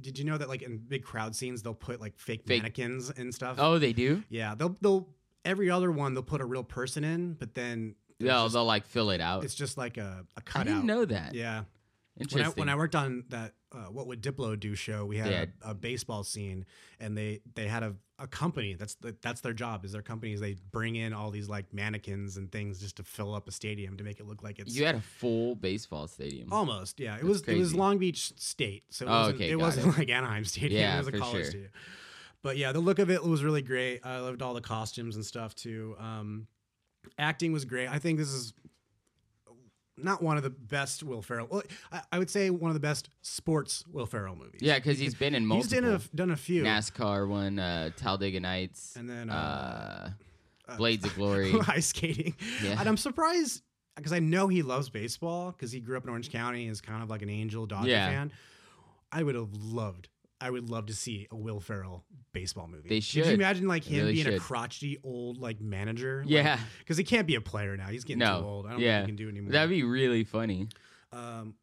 did 0.00 0.18
you 0.18 0.24
know 0.24 0.36
that 0.38 0.48
like 0.48 0.62
in 0.62 0.78
big 0.78 1.02
crowd 1.04 1.34
scenes 1.34 1.62
they'll 1.62 1.74
put 1.74 2.00
like 2.00 2.18
fake, 2.18 2.42
Fake- 2.46 2.62
mannequins 2.62 3.10
and 3.10 3.34
stuff 3.34 3.56
Oh, 3.58 3.78
they 3.78 3.92
do. 3.92 4.22
yeah 4.28 4.54
they'll 4.54 4.76
they'll 4.80 5.08
every 5.44 5.70
other 5.70 5.90
one 5.90 6.14
they'll 6.14 6.22
put 6.22 6.40
a 6.40 6.44
real 6.44 6.64
person 6.64 7.04
in 7.04 7.34
but 7.34 7.54
then 7.54 7.94
No, 8.20 8.44
just- 8.44 8.54
they'll 8.54 8.64
like 8.64 8.84
fill 8.86 9.10
it 9.10 9.20
out. 9.20 9.44
it's 9.44 9.54
just 9.54 9.76
like 9.78 9.96
a, 9.96 10.24
a 10.36 10.40
cutout 10.42 10.60
I 10.68 10.74
didn't 10.74 10.84
know 10.86 11.04
that. 11.06 11.34
yeah 11.34 11.58
when 11.58 11.64
I, 11.64 12.22
Interesting. 12.22 12.60
when 12.62 12.68
I 12.70 12.74
worked 12.76 12.94
on 12.94 13.24
that 13.28 13.52
uh, 13.76 13.90
what 13.90 14.06
would 14.06 14.22
diplo 14.22 14.58
do 14.58 14.74
show 14.74 15.04
we 15.04 15.18
had 15.18 15.30
Yeah. 15.30 15.44
a, 15.62 15.70
a 15.70 15.74
baseball 15.74 16.24
scene 16.24 16.64
and 16.98 17.16
they 17.16 17.40
they 17.54 17.68
had 17.68 17.82
a, 17.82 17.94
a 18.18 18.26
company 18.26 18.74
that's 18.74 18.94
the, 18.96 19.14
that's 19.20 19.42
their 19.42 19.52
job 19.52 19.84
is 19.84 19.92
their 19.92 20.00
company 20.02 20.32
is 20.32 20.40
they 20.40 20.56
bring 20.72 20.96
in 20.96 21.12
all 21.12 21.30
these 21.30 21.48
like 21.48 21.72
mannequins 21.74 22.36
and 22.38 22.50
things 22.50 22.80
just 22.80 22.96
to 22.96 23.02
fill 23.02 23.34
up 23.34 23.46
a 23.48 23.52
stadium 23.52 23.96
to 23.98 24.04
make 24.04 24.18
it 24.18 24.26
look 24.26 24.42
like 24.42 24.58
it's 24.58 24.74
you 24.74 24.86
had 24.86 24.94
a 24.94 25.00
full 25.00 25.54
baseball 25.54 26.06
stadium. 26.06 26.50
almost 26.52 26.98
yeah. 26.98 27.14
It 27.14 27.18
That's 27.18 27.28
was 27.28 27.42
it 27.42 27.58
was 27.58 27.74
long 27.74 27.98
beach 27.98 28.32
state 28.40 28.84
so 28.90 29.04
it 29.04 29.08
Oh, 29.08 29.12
wasn't, 29.18 29.36
okay, 29.36 29.50
it 29.50 29.56
wasn't 29.60 29.98
like 29.98 30.08
anaheim 30.08 30.44
stadium 30.46 30.80
Yeah, 30.80 30.94
it 30.96 30.98
was 30.98 31.08
a 31.08 31.12
college 31.12 31.42
sure. 31.42 31.44
stadium. 31.50 31.70
But 32.42 32.56
yeah 32.56 32.72
the 32.72 32.80
look 32.80 32.98
of 32.98 33.10
it 33.10 33.22
was 33.22 33.44
really 33.44 33.62
great. 33.62 34.00
I 34.04 34.18
loved 34.20 34.40
all 34.40 34.54
the 34.54 34.60
costumes 34.62 35.16
and 35.16 35.24
stuff 35.24 35.54
too. 35.54 35.96
Um 35.98 36.46
acting 37.18 37.52
was 37.52 37.64
great. 37.64 37.88
I 37.88 37.98
think 37.98 38.18
this 38.18 38.28
is 38.32 38.52
not 39.98 40.22
one 40.22 40.36
of 40.36 40.42
the 40.42 40.50
best 40.50 41.02
Will 41.02 41.22
Ferrell. 41.22 41.46
Well, 41.50 41.62
I, 41.92 42.02
I 42.12 42.18
would 42.18 42.30
say 42.30 42.50
one 42.50 42.70
of 42.70 42.74
the 42.74 42.80
best 42.80 43.08
sports 43.22 43.84
Will 43.90 44.06
Ferrell 44.06 44.36
movies. 44.36 44.60
yeah, 44.62 44.76
because 44.76 44.98
he's 44.98 45.14
been 45.14 45.34
in 45.34 45.46
multiple. 45.46 45.74
He's 45.76 45.82
done 45.82 46.00
a, 46.12 46.16
done 46.16 46.30
a 46.30 46.36
few. 46.36 46.62
NASCAR 46.62 47.28
one, 47.28 47.58
uh, 47.58 47.90
Talladega 47.96 48.40
Nights, 48.40 48.94
And 48.96 49.08
then, 49.08 49.30
uh, 49.30 50.10
uh, 50.68 50.76
Blades 50.76 51.04
of 51.04 51.14
Glory. 51.16 51.54
ice 51.68 51.86
skating. 51.86 52.34
Yeah. 52.62 52.76
And 52.78 52.88
I'm 52.88 52.96
surprised 52.96 53.62
because 53.94 54.12
I 54.12 54.18
know 54.18 54.48
he 54.48 54.62
loves 54.62 54.90
baseball 54.90 55.52
because 55.52 55.72
he 55.72 55.80
grew 55.80 55.96
up 55.96 56.04
in 56.04 56.10
Orange 56.10 56.30
County 56.30 56.64
and 56.64 56.72
is 56.72 56.80
kind 56.80 57.02
of 57.02 57.08
like 57.08 57.22
an 57.22 57.30
Angel 57.30 57.64
Dodger 57.66 57.88
Yeah. 57.88 58.08
fan. 58.08 58.32
I 59.12 59.22
would 59.22 59.34
have 59.36 59.54
loved. 59.54 60.08
I 60.40 60.50
would 60.50 60.68
love 60.68 60.86
to 60.86 60.94
see 60.94 61.26
a 61.30 61.36
Will 61.36 61.60
Ferrell 61.60 62.04
baseball 62.32 62.68
movie. 62.68 62.88
They 62.88 62.96
Could 62.96 63.04
should. 63.04 63.26
you 63.26 63.32
imagine 63.32 63.66
like 63.68 63.84
him 63.84 64.00
really 64.00 64.12
being 64.22 64.26
a 64.34 64.38
crotchety 64.38 64.98
old 65.02 65.38
like 65.38 65.60
manager? 65.60 66.22
Yeah. 66.26 66.58
because 66.80 66.96
he 66.98 67.04
can't 67.04 67.26
be 67.26 67.36
a 67.36 67.40
player 67.40 67.76
now. 67.76 67.86
He's 67.86 68.04
getting 68.04 68.18
No. 68.18 68.40
too 68.40 68.46
old. 68.46 68.66
I 68.66 68.70
don't 68.72 68.80
Yeah. 68.80 68.98
think 68.98 69.06
he 69.06 69.16
can 69.16 69.16
do 69.24 69.28
anymore. 69.30 69.52
That'd 69.52 69.70
be 69.70 69.82
really 69.82 70.24
funny. 70.24 70.68
um, 71.12 71.54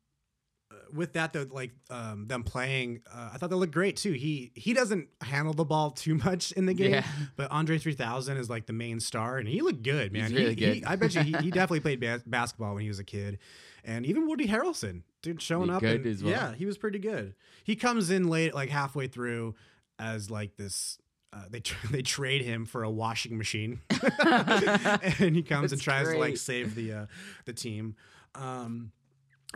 with 0.94 1.14
that 1.14 1.34
though, 1.34 1.46
like 1.52 1.72
um, 1.90 2.28
them 2.28 2.44
playing, 2.44 3.02
uh, 3.14 3.30
I 3.34 3.38
thought 3.38 3.50
they 3.50 3.56
looked 3.56 3.74
great 3.74 3.98
too. 3.98 4.12
He 4.14 4.52
he 4.56 4.74
doesn't 4.74 5.08
handle 5.22 5.54
the 5.54 5.66
ball 5.66 5.92
too 5.92 6.16
much 6.16 6.52
in 6.54 6.66
the 6.66 6.74
game, 6.74 6.94
Yeah. 6.94 7.06
but 7.36 7.52
Andre 7.52 7.78
three 7.78 7.94
thousand 7.94 8.38
is 8.38 8.50
like 8.50 8.66
the 8.66 8.74
main 8.74 9.00
star, 9.00 9.38
and 9.38 9.48
he 9.48 9.62
looked 9.62 9.84
good, 9.84 10.12
man. 10.12 10.24
He's 10.24 10.34
really 10.34 10.50
he- 10.50 10.80
good. 10.80 10.84
I 10.86 10.96
bet 10.96 11.16
you 11.16 11.22
he, 11.22 11.32
he 11.34 11.52
definitely 11.52 11.80
played 11.82 12.00
bas- 12.00 12.24
basketball 12.26 12.74
when 12.74 12.82
he 12.84 12.88
was 12.90 13.00
a 13.00 13.04
kid, 13.04 13.40
and 13.84 14.06
even 14.06 14.28
Woody 14.28 14.48
Harrelson, 14.48 15.04
dude, 15.22 15.42
showing 15.42 15.70
He 15.70 15.76
up. 15.76 15.84
and- 15.84 16.04
well. 16.22 16.32
Yeah, 16.32 16.54
he 16.54 16.66
was 16.66 16.78
pretty 16.78 17.00
good. 17.00 17.36
He 17.64 17.76
comes 17.76 18.10
in 18.10 18.28
late, 18.28 18.54
like 18.54 18.70
halfway 18.70 19.08
through, 19.08 19.56
as 20.00 20.30
like 20.32 20.56
this. 20.58 20.98
Uh, 21.32 21.46
they 21.50 21.60
tra- 21.62 21.88
they 21.92 22.02
trade 22.04 22.44
him 22.44 22.66
for 22.66 22.84
a 22.84 22.90
washing 22.92 23.38
machine, 23.40 23.82
and 23.90 25.36
he 25.36 25.42
comes 25.44 25.72
and 25.72 25.80
That's 25.80 25.82
tries 25.82 26.08
to 26.10 26.18
like 26.18 26.38
save 26.38 26.76
the 26.76 26.94
uh, 26.94 27.06
the 27.46 27.54
team. 27.54 27.96
Um, 28.36 28.92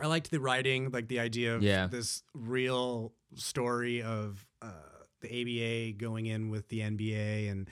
I 0.00 0.06
liked 0.06 0.30
the 0.30 0.40
writing, 0.40 0.90
like 0.90 1.08
the 1.08 1.20
idea 1.20 1.54
of 1.56 1.62
Yeah. 1.62 1.86
this 1.86 2.22
real 2.34 3.12
story 3.34 4.02
of 4.02 4.44
uh, 4.62 4.70
the 5.20 5.28
ABA 5.28 5.98
going 5.98 6.26
in 6.26 6.50
with 6.50 6.68
the 6.68 6.80
NBA 6.80 7.50
and 7.50 7.68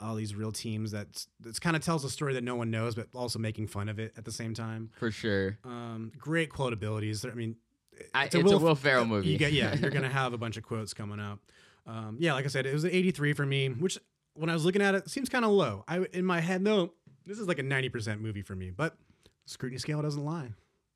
all 0.00 0.14
these 0.14 0.34
real 0.34 0.52
teams. 0.52 0.92
That 0.92 1.26
that's 1.40 1.58
kind 1.58 1.76
of 1.76 1.82
tells 1.84 2.04
a 2.04 2.10
story 2.10 2.34
that 2.34 2.44
no 2.44 2.56
one 2.56 2.70
knows, 2.70 2.94
but 2.94 3.08
also 3.14 3.38
making 3.38 3.66
fun 3.68 3.88
of 3.88 3.98
it 3.98 4.12
at 4.16 4.24
the 4.24 4.32
same 4.32 4.54
time. 4.54 4.90
For 4.98 5.10
sure. 5.10 5.58
Um, 5.64 6.12
great 6.18 6.50
quotabilities. 6.50 7.30
I 7.30 7.34
mean, 7.34 7.56
I, 8.14 8.24
it's 8.26 8.34
a 8.34 8.40
Will, 8.40 8.74
Ferrell 8.74 9.04
movie. 9.04 9.28
you 9.28 9.38
get, 9.38 9.52
yeah, 9.52 9.74
you're 9.74 9.90
gonna 9.98 10.08
have 10.08 10.32
a 10.32 10.38
bunch 10.38 10.56
of 10.56 10.62
quotes 10.62 10.94
coming 10.94 11.20
up. 11.20 11.38
Um, 11.86 12.16
yeah, 12.20 12.34
like 12.34 12.44
I 12.44 12.48
said, 12.48 12.66
it 12.66 12.72
was 12.72 12.84
an 12.84 12.90
83 12.92 13.32
for 13.34 13.44
me, 13.46 13.68
which 13.68 13.98
when 14.34 14.48
I 14.48 14.54
was 14.54 14.64
looking 14.64 14.80
at 14.82 14.94
it, 14.94 15.10
seems 15.10 15.28
kind 15.28 15.44
of 15.44 15.50
low. 15.50 15.84
I 15.88 16.06
in 16.12 16.24
my 16.24 16.40
head, 16.40 16.62
no, 16.62 16.92
this 17.26 17.38
is 17.38 17.46
like 17.48 17.58
a 17.58 17.62
90% 17.62 18.20
movie 18.20 18.42
for 18.42 18.54
me, 18.54 18.70
but 18.70 18.96
scrutiny 19.46 19.78
scale 19.78 20.00
doesn't 20.02 20.24
lie. 20.24 20.50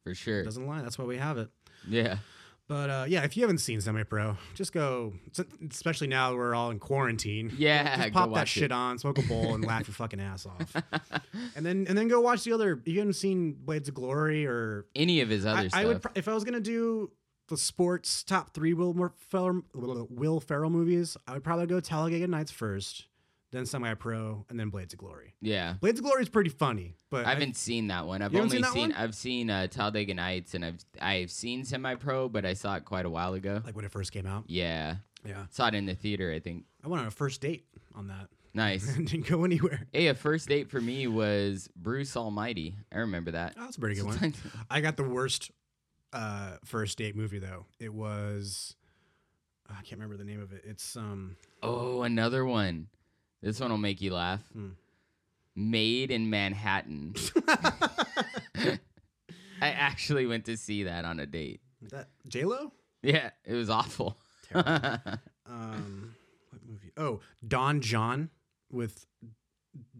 For 0.05 0.15
sure. 0.15 0.45
Doesn't 0.45 0.67
lie. 0.67 0.83
That's 0.83 0.99
why 0.99 1.07
we 1.07 1.17
have 1.17 1.39
it. 1.39 1.49
Yeah. 1.89 2.19
But 2.67 2.89
uh, 2.91 3.05
yeah, 3.07 3.25
if 3.25 3.37
you 3.37 3.43
haven't 3.43 3.59
seen 3.59 3.81
Semi 3.83 4.05
Pro, 4.05 4.39
just 4.55 4.73
go. 4.73 5.13
Especially 5.71 6.07
now 6.07 6.35
we're 6.35 6.55
all 6.55 6.71
in 6.71 6.79
quarantine. 6.79 7.53
Yeah, 7.59 7.97
just 7.97 8.13
pop 8.15 8.33
that 8.35 8.49
shit 8.49 8.65
it. 8.65 8.73
on, 8.73 8.99
smoke 8.99 9.19
a 9.19 9.23
bowl, 9.23 9.55
and 9.55 9.63
laugh 9.65 9.87
your 9.87 9.95
fucking 9.95 10.21
ass 10.21 10.47
off. 10.47 10.75
And 11.57 11.67
then 11.67 11.85
and 11.89 11.99
then 11.99 12.09
go 12.09 12.21
watch 12.21 12.45
the 12.45 12.53
other. 12.53 12.81
You 12.87 13.01
haven't 13.01 13.15
seen 13.15 13.53
Blades 13.53 13.89
of 13.89 13.95
Glory 13.95 14.47
or 14.47 14.87
Any 14.95 15.21
of 15.21 15.29
his 15.29 15.45
other 15.45 15.59
I, 15.59 15.69
stuff. 15.69 15.81
I 15.81 15.85
would 15.85 16.07
if 16.15 16.27
I 16.27 16.33
was 16.33 16.43
gonna 16.45 16.59
do 16.61 17.11
the 17.49 17.59
sports 17.59 18.25
top 18.25 18.55
three 18.55 18.73
Will 18.73 19.13
Ferrell, 19.29 19.63
Will 19.75 20.41
Ferrell 20.41 20.71
movies. 20.71 21.19
I 21.29 21.35
would 21.35 21.45
probably 21.45 21.67
go 21.67 21.81
Talladega 21.81 22.27
Nights 22.29 22.51
first, 22.51 23.07
then 23.55 23.67
Semi 23.67 23.95
Pro, 23.95 24.45
and 24.49 24.59
then 24.59 24.69
Blades 24.69 24.93
of 24.93 24.99
Glory. 24.99 25.35
Yeah. 25.41 25.75
Blades 25.81 25.99
of 26.01 26.05
Glory 26.05 26.23
is 26.23 26.29
pretty 26.29 26.51
funny, 26.51 26.97
but 27.11 27.25
I 27.27 27.31
haven't 27.31 27.57
seen 27.57 27.89
that 27.89 28.07
one. 28.07 28.23
I've 28.23 28.35
only 28.35 28.51
seen 28.63 28.65
seen, 28.73 28.81
one? 28.91 28.93
I've 28.93 29.15
seen 29.15 29.51
uh, 29.51 29.67
Talladega 29.69 30.15
Nights 30.15 30.55
and 30.55 30.65
I've 30.65 30.85
I've 31.01 31.31
seen 31.31 31.65
Semi 31.65 31.95
Pro, 31.95 32.29
but 32.29 32.45
I 32.45 32.55
saw 32.55 32.77
it 32.77 32.85
quite 32.85 33.07
a 33.07 33.11
while 33.11 33.35
ago. 33.35 33.63
like 33.65 33.77
when 33.77 33.85
it 33.85 33.91
first 33.93 34.13
came 34.13 34.27
out. 34.27 34.45
Yeah. 34.49 34.97
Yeah, 35.27 35.47
Saw 35.49 35.69
it 35.69 35.75
in 35.75 35.87
the 35.87 35.95
theater, 35.95 36.31
I 36.31 36.39
think. 36.39 36.65
I 36.85 36.89
went 36.89 37.01
on 37.01 37.07
a 37.07 37.11
first 37.11 37.41
date 37.41 37.65
on 37.95 38.09
that. 38.09 38.29
Nice. 38.53 38.87
didn't 38.95 39.27
go 39.27 39.45
anywhere. 39.45 39.87
hey, 39.93 40.09
a 40.09 40.15
first 40.15 40.49
date 40.49 40.69
for 40.71 40.81
me 40.81 41.07
was 41.07 41.69
Bruce 41.75 42.15
Almighty. 42.15 42.77
I 42.93 42.99
remember 42.99 43.31
that. 43.31 43.55
Oh, 43.57 43.63
that's 43.63 43.79
a 43.79 43.81
pretty 43.81 43.95
good 43.97 44.05
one. 44.05 44.35
I 44.71 44.83
got 44.83 44.99
the 44.99 45.03
worst 45.05 45.51
uh, 46.13 46.59
first 46.65 46.99
date 46.99 47.17
movie 47.17 47.39
though. 47.39 47.65
It 47.81 47.93
was 47.93 48.77
I 49.69 49.75
can't 49.77 49.93
remember 49.93 50.17
the 50.17 50.25
name 50.25 50.41
of 50.43 50.53
it. 50.53 50.63
It's 50.65 50.95
um 50.97 51.37
Oh, 51.63 52.03
another 52.03 52.45
one. 52.45 52.89
This 53.45 53.61
one 53.61 53.71
will 53.71 53.77
make 53.79 54.01
you 54.01 54.15
laugh. 54.15 54.41
Hmm. 54.55 54.71
Maid 55.55 56.11
in 56.11 56.31
Manhattan. 56.31 57.15
I 58.57 58.79
actually 59.61 60.27
went 60.27 60.47
to 60.47 60.57
see 60.57 60.85
that 60.85 61.05
on 61.05 61.21
a 61.21 61.27
date. 61.27 61.61
that 61.91 62.09
J 62.27 62.45
Lo. 62.45 62.73
Yeah, 63.03 63.31
it 63.45 63.55
was 63.55 63.71
awful. 63.71 64.17
Um, 65.47 66.15
what 66.49 66.63
movie? 66.67 66.91
Oh, 66.97 67.21
Don 67.47 67.83
Jon 67.83 68.31
with 68.73 69.05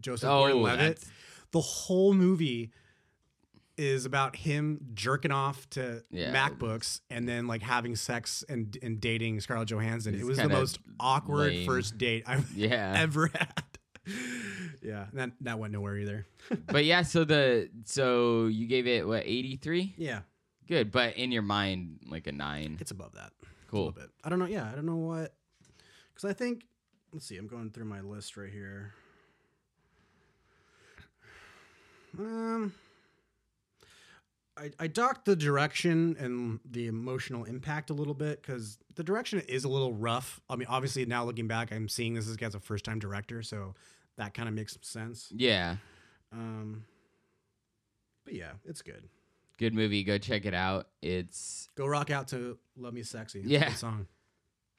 Joseph 0.01 0.27
Oh, 0.27 0.39
Gordon-Levitt. 0.47 0.79
that's- 0.79 1.11
The 1.51 1.61
whole 1.61 2.15
movie 2.15 2.71
is 3.77 4.05
about 4.05 4.35
him 4.35 4.79
jerking 4.93 5.31
off 5.31 5.69
to 5.71 6.03
Yeah. 6.09 6.33
MacBooks 6.33 7.01
and 7.09 7.27
then 7.27 7.47
like 7.47 7.61
having 7.61 7.95
sex 7.95 8.43
and 8.47 8.77
and 8.81 8.99
dating 9.01 9.39
Scarlett 9.41 9.67
Johansson. 9.69 10.13
It's 10.13 10.23
it 10.23 10.25
was 10.25 10.37
the 10.37 10.49
most 10.49 10.79
awkward 10.99 11.53
lame. 11.53 11.65
first 11.65 11.97
date 11.97 12.23
I've 12.25 12.51
yeah. 12.55 12.93
ever 12.97 13.29
had. 13.33 13.63
yeah, 14.81 15.07
that 15.13 15.31
that 15.41 15.59
went 15.59 15.73
nowhere 15.73 15.97
either. 15.97 16.27
but 16.67 16.85
yeah, 16.85 17.01
so 17.01 17.23
the 17.25 17.69
so 17.85 18.45
you 18.47 18.67
gave 18.67 18.87
it 18.87 19.05
what, 19.07 19.23
83? 19.25 19.95
Yeah, 19.97 20.21
Good, 20.67 20.91
but 20.91 21.17
in 21.17 21.31
your 21.31 21.41
mind 21.41 21.99
like 22.07 22.27
a 22.27 22.31
9. 22.31 22.77
it's 22.79 22.91
above 22.91 23.13
that. 23.13 23.31
a 23.41 23.45
Cool. 23.71 23.85
little 23.87 23.91
bit. 23.93 24.09
I 24.23 24.29
don't 24.29 24.39
know. 24.39 24.45
Yeah, 24.45 24.69
I 24.71 24.75
don't 24.75 24.85
know 24.85 24.95
what. 24.95 25.33
Because 26.13 26.29
I 26.29 26.33
think, 26.33 26.63
let's 27.11 27.25
see. 27.25 27.35
I'm 27.37 27.47
going 27.47 27.71
through 27.71 27.85
my 27.85 27.99
list 28.01 28.37
right 28.37 28.51
here. 28.51 28.93
Um, 32.17 32.73
I 34.57 34.71
I 34.79 34.87
docked 34.87 35.25
the 35.25 35.35
direction 35.35 36.15
and 36.19 36.59
the 36.69 36.87
emotional 36.87 37.43
impact 37.43 37.89
a 37.89 37.93
little 37.93 38.13
bit 38.13 38.41
because 38.41 38.77
the 38.95 39.03
direction 39.03 39.39
is 39.47 39.63
a 39.63 39.69
little 39.69 39.93
rough. 39.93 40.39
I 40.49 40.55
mean, 40.55 40.67
obviously 40.69 41.05
now 41.05 41.25
looking 41.25 41.47
back, 41.47 41.71
I'm 41.71 41.89
seeing 41.89 42.13
this 42.13 42.29
as 42.29 42.55
a 42.55 42.59
first 42.59 42.85
time 42.85 42.99
director, 42.99 43.43
so 43.43 43.75
that 44.17 44.33
kind 44.33 44.47
of 44.47 44.55
makes 44.55 44.77
sense. 44.81 45.29
Yeah. 45.35 45.77
Um, 46.31 46.85
but 48.23 48.33
yeah, 48.33 48.51
it's 48.65 48.81
good. 48.81 49.03
Good 49.57 49.73
movie. 49.73 50.03
Go 50.03 50.17
check 50.17 50.45
it 50.45 50.53
out. 50.53 50.87
It's 51.01 51.69
Go 51.75 51.85
rock 51.85 52.09
out 52.09 52.27
to 52.29 52.57
"Love 52.77 52.93
Me 52.93 53.03
Sexy." 53.03 53.41
Yeah. 53.45 53.73
song. 53.73 54.07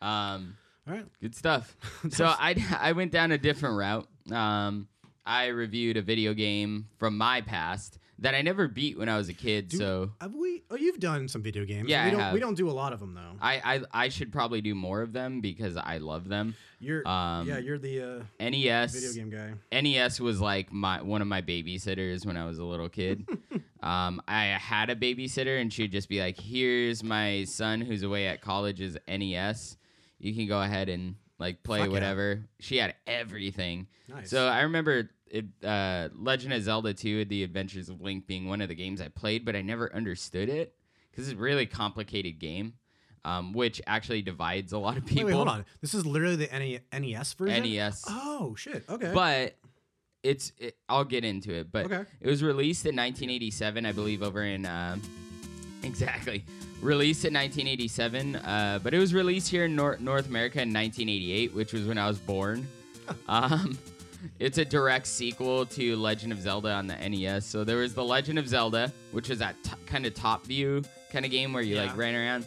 um 0.03 0.57
All 0.87 0.95
right. 0.95 1.07
Good 1.21 1.35
stuff. 1.35 1.77
so 2.11 2.27
I 2.27 2.55
I 2.79 2.93
went 2.93 3.13
down 3.13 3.33
a 3.33 3.39
different 3.39 3.77
route. 3.77 4.09
Um, 4.35 4.89
I 5.25 5.47
reviewed 5.47 5.97
a 5.97 6.03
video 6.03 6.35
game 6.35 6.89
from 6.99 7.17
my 7.17 7.41
past 7.41 7.99
that 8.19 8.35
I 8.35 8.43
never 8.43 8.67
beat 8.67 8.99
when 8.99 9.09
I 9.09 9.17
was 9.17 9.29
a 9.29 9.35
kid. 9.35 9.69
Do- 9.69 9.77
so 9.77 10.11
Have 10.21 10.35
we? 10.35 10.63
Oh, 10.71 10.77
you've 10.77 10.99
done 10.99 11.29
some 11.29 11.43
video 11.43 11.65
games. 11.65 11.89
Yeah, 11.89 12.05
we 12.05 12.11
I 12.11 12.11
don't. 12.11 12.35
We 12.35 12.41
don't 12.41 12.55
do 12.57 12.69
a 12.69 12.73
lot 12.73 12.93
of 12.93 13.01
them 13.01 13.15
though. 13.15 13.37
I, 13.41 13.61
I 13.77 14.05
I 14.05 14.09
should 14.09 14.33
probably 14.33 14.61
do 14.61 14.75
more 14.75 15.03
of 15.03 15.13
them 15.13 15.41
because 15.41 15.77
I 15.77 15.99
love 15.99 16.29
them. 16.29 16.55
You're. 16.81 17.07
Um, 17.07 17.47
yeah, 17.47 17.59
you're 17.59 17.79
the 17.79 18.25
uh, 18.41 18.49
NES 18.51 18.95
video 18.95 19.13
game 19.13 19.31
guy. 19.71 19.81
NES 19.81 20.21
was 20.21 20.41
like 20.41 20.73
my 20.73 21.03
one 21.03 21.23
of 21.23 21.29
my 21.29 21.43
babysitters 21.43 22.25
when 22.27 22.37
I 22.37 22.47
was 22.47 22.59
a 22.59 22.65
little 22.65 22.89
kid. 22.89 23.27
um, 23.83 24.21
I 24.27 24.45
had 24.47 24.91
a 24.91 24.97
babysitter, 24.97 25.61
and 25.61 25.73
she'd 25.73 25.93
just 25.93 26.09
be 26.09 26.21
like, 26.21 26.39
"Here's 26.39 27.03
my 27.03 27.45
son 27.45 27.81
who's 27.81 28.03
away 28.03 28.27
at 28.29 28.41
college's 28.41 28.97
NES. 29.07 29.77
You 30.19 30.35
can 30.35 30.47
go 30.47 30.61
ahead 30.61 30.89
and 30.89 31.17
like 31.39 31.63
play 31.63 31.81
Fuck 31.81 31.89
yeah. 31.89 31.93
whatever." 31.93 32.45
She 32.61 32.79
had 32.79 32.95
everything. 33.07 33.89
Nice. 34.09 34.31
So 34.31 34.47
I 34.47 34.63
remember 34.63 35.11
it, 35.31 35.45
uh, 35.65 36.09
Legend 36.15 36.53
of 36.53 36.63
Zelda 36.63 36.95
2: 36.95 37.25
The 37.27 37.43
Adventures 37.43 37.89
of 37.89 38.01
Link 38.01 38.27
being 38.27 38.49
one 38.49 38.61
of 38.61 38.69
the 38.69 38.75
games 38.75 39.01
I 39.01 39.09
played, 39.09 39.45
but 39.45 39.57
I 39.57 39.63
never 39.63 39.95
understood 39.95 40.49
it 40.49 40.75
because 41.11 41.29
it's 41.29 41.39
a 41.39 41.43
really 41.43 41.67
complicated 41.67 42.39
game, 42.39 42.75
um, 43.25 43.53
which 43.53 43.81
actually 43.87 44.23
divides 44.23 44.73
a 44.73 44.79
lot 44.79 44.97
of 44.97 45.05
people. 45.07 45.25
wait, 45.27 45.33
hold 45.33 45.49
on. 45.49 45.65
This 45.81 45.95
is 45.95 46.07
literally 46.07 46.37
the 46.37 46.81
NES 46.93 47.33
version. 47.35 47.63
NES. 47.65 48.05
Oh 48.09 48.55
shit. 48.57 48.85
Okay. 48.89 49.13
But 49.15 49.57
it's 50.23 50.53
it, 50.59 50.77
I'll 50.89 51.05
get 51.05 51.25
into 51.25 51.53
it. 51.55 51.71
But 51.73 51.87
Okay. 51.87 52.05
it 52.21 52.29
was 52.29 52.43
released 52.43 52.85
in 52.87 52.97
1987, 52.97 53.87
I 53.87 53.93
believe, 53.93 54.23
over 54.23 54.43
in 54.45 54.67
um 54.67 55.01
exactly 55.83 56.45
released 56.83 57.25
in 57.25 57.35
1987. 57.35 58.37
Uh, 58.37 58.79
but 58.83 58.93
it 58.95 58.99
was 58.99 59.15
released 59.15 59.49
here 59.49 59.65
in 59.65 59.75
Nor- 59.77 59.99
North 59.99 60.29
America 60.29 60.61
in 60.61 60.73
1988, 60.73 61.55
which 61.55 61.73
was 61.73 61.87
when 61.87 61.99
I 61.99 62.07
was 62.07 62.19
born. 62.19 62.67
um, 63.29 63.79
it's 64.39 64.59
a 64.59 64.65
direct 64.65 65.07
sequel 65.07 65.67
to 65.67 65.97
Legend 65.97 66.33
of 66.33 66.41
Zelda 66.41 66.71
on 66.73 66.87
the 66.87 66.97
NES. 66.97 67.45
So 67.47 67.65
there 67.65 67.79
was 67.79 67.95
the 67.95 68.05
Legend 68.05 68.39
of 68.39 68.49
Zelda, 68.49 68.93
which 69.13 69.29
was 69.29 69.39
that 69.41 69.55
t- 69.63 69.71
kind 69.87 70.07
of 70.07 70.15
top 70.15 70.45
view 70.47 70.83
kind 71.13 71.25
of 71.25 71.31
game 71.31 71.53
where 71.53 71.63
you 71.63 71.77
like 71.77 71.97
ran 71.97 72.15
around. 72.15 72.47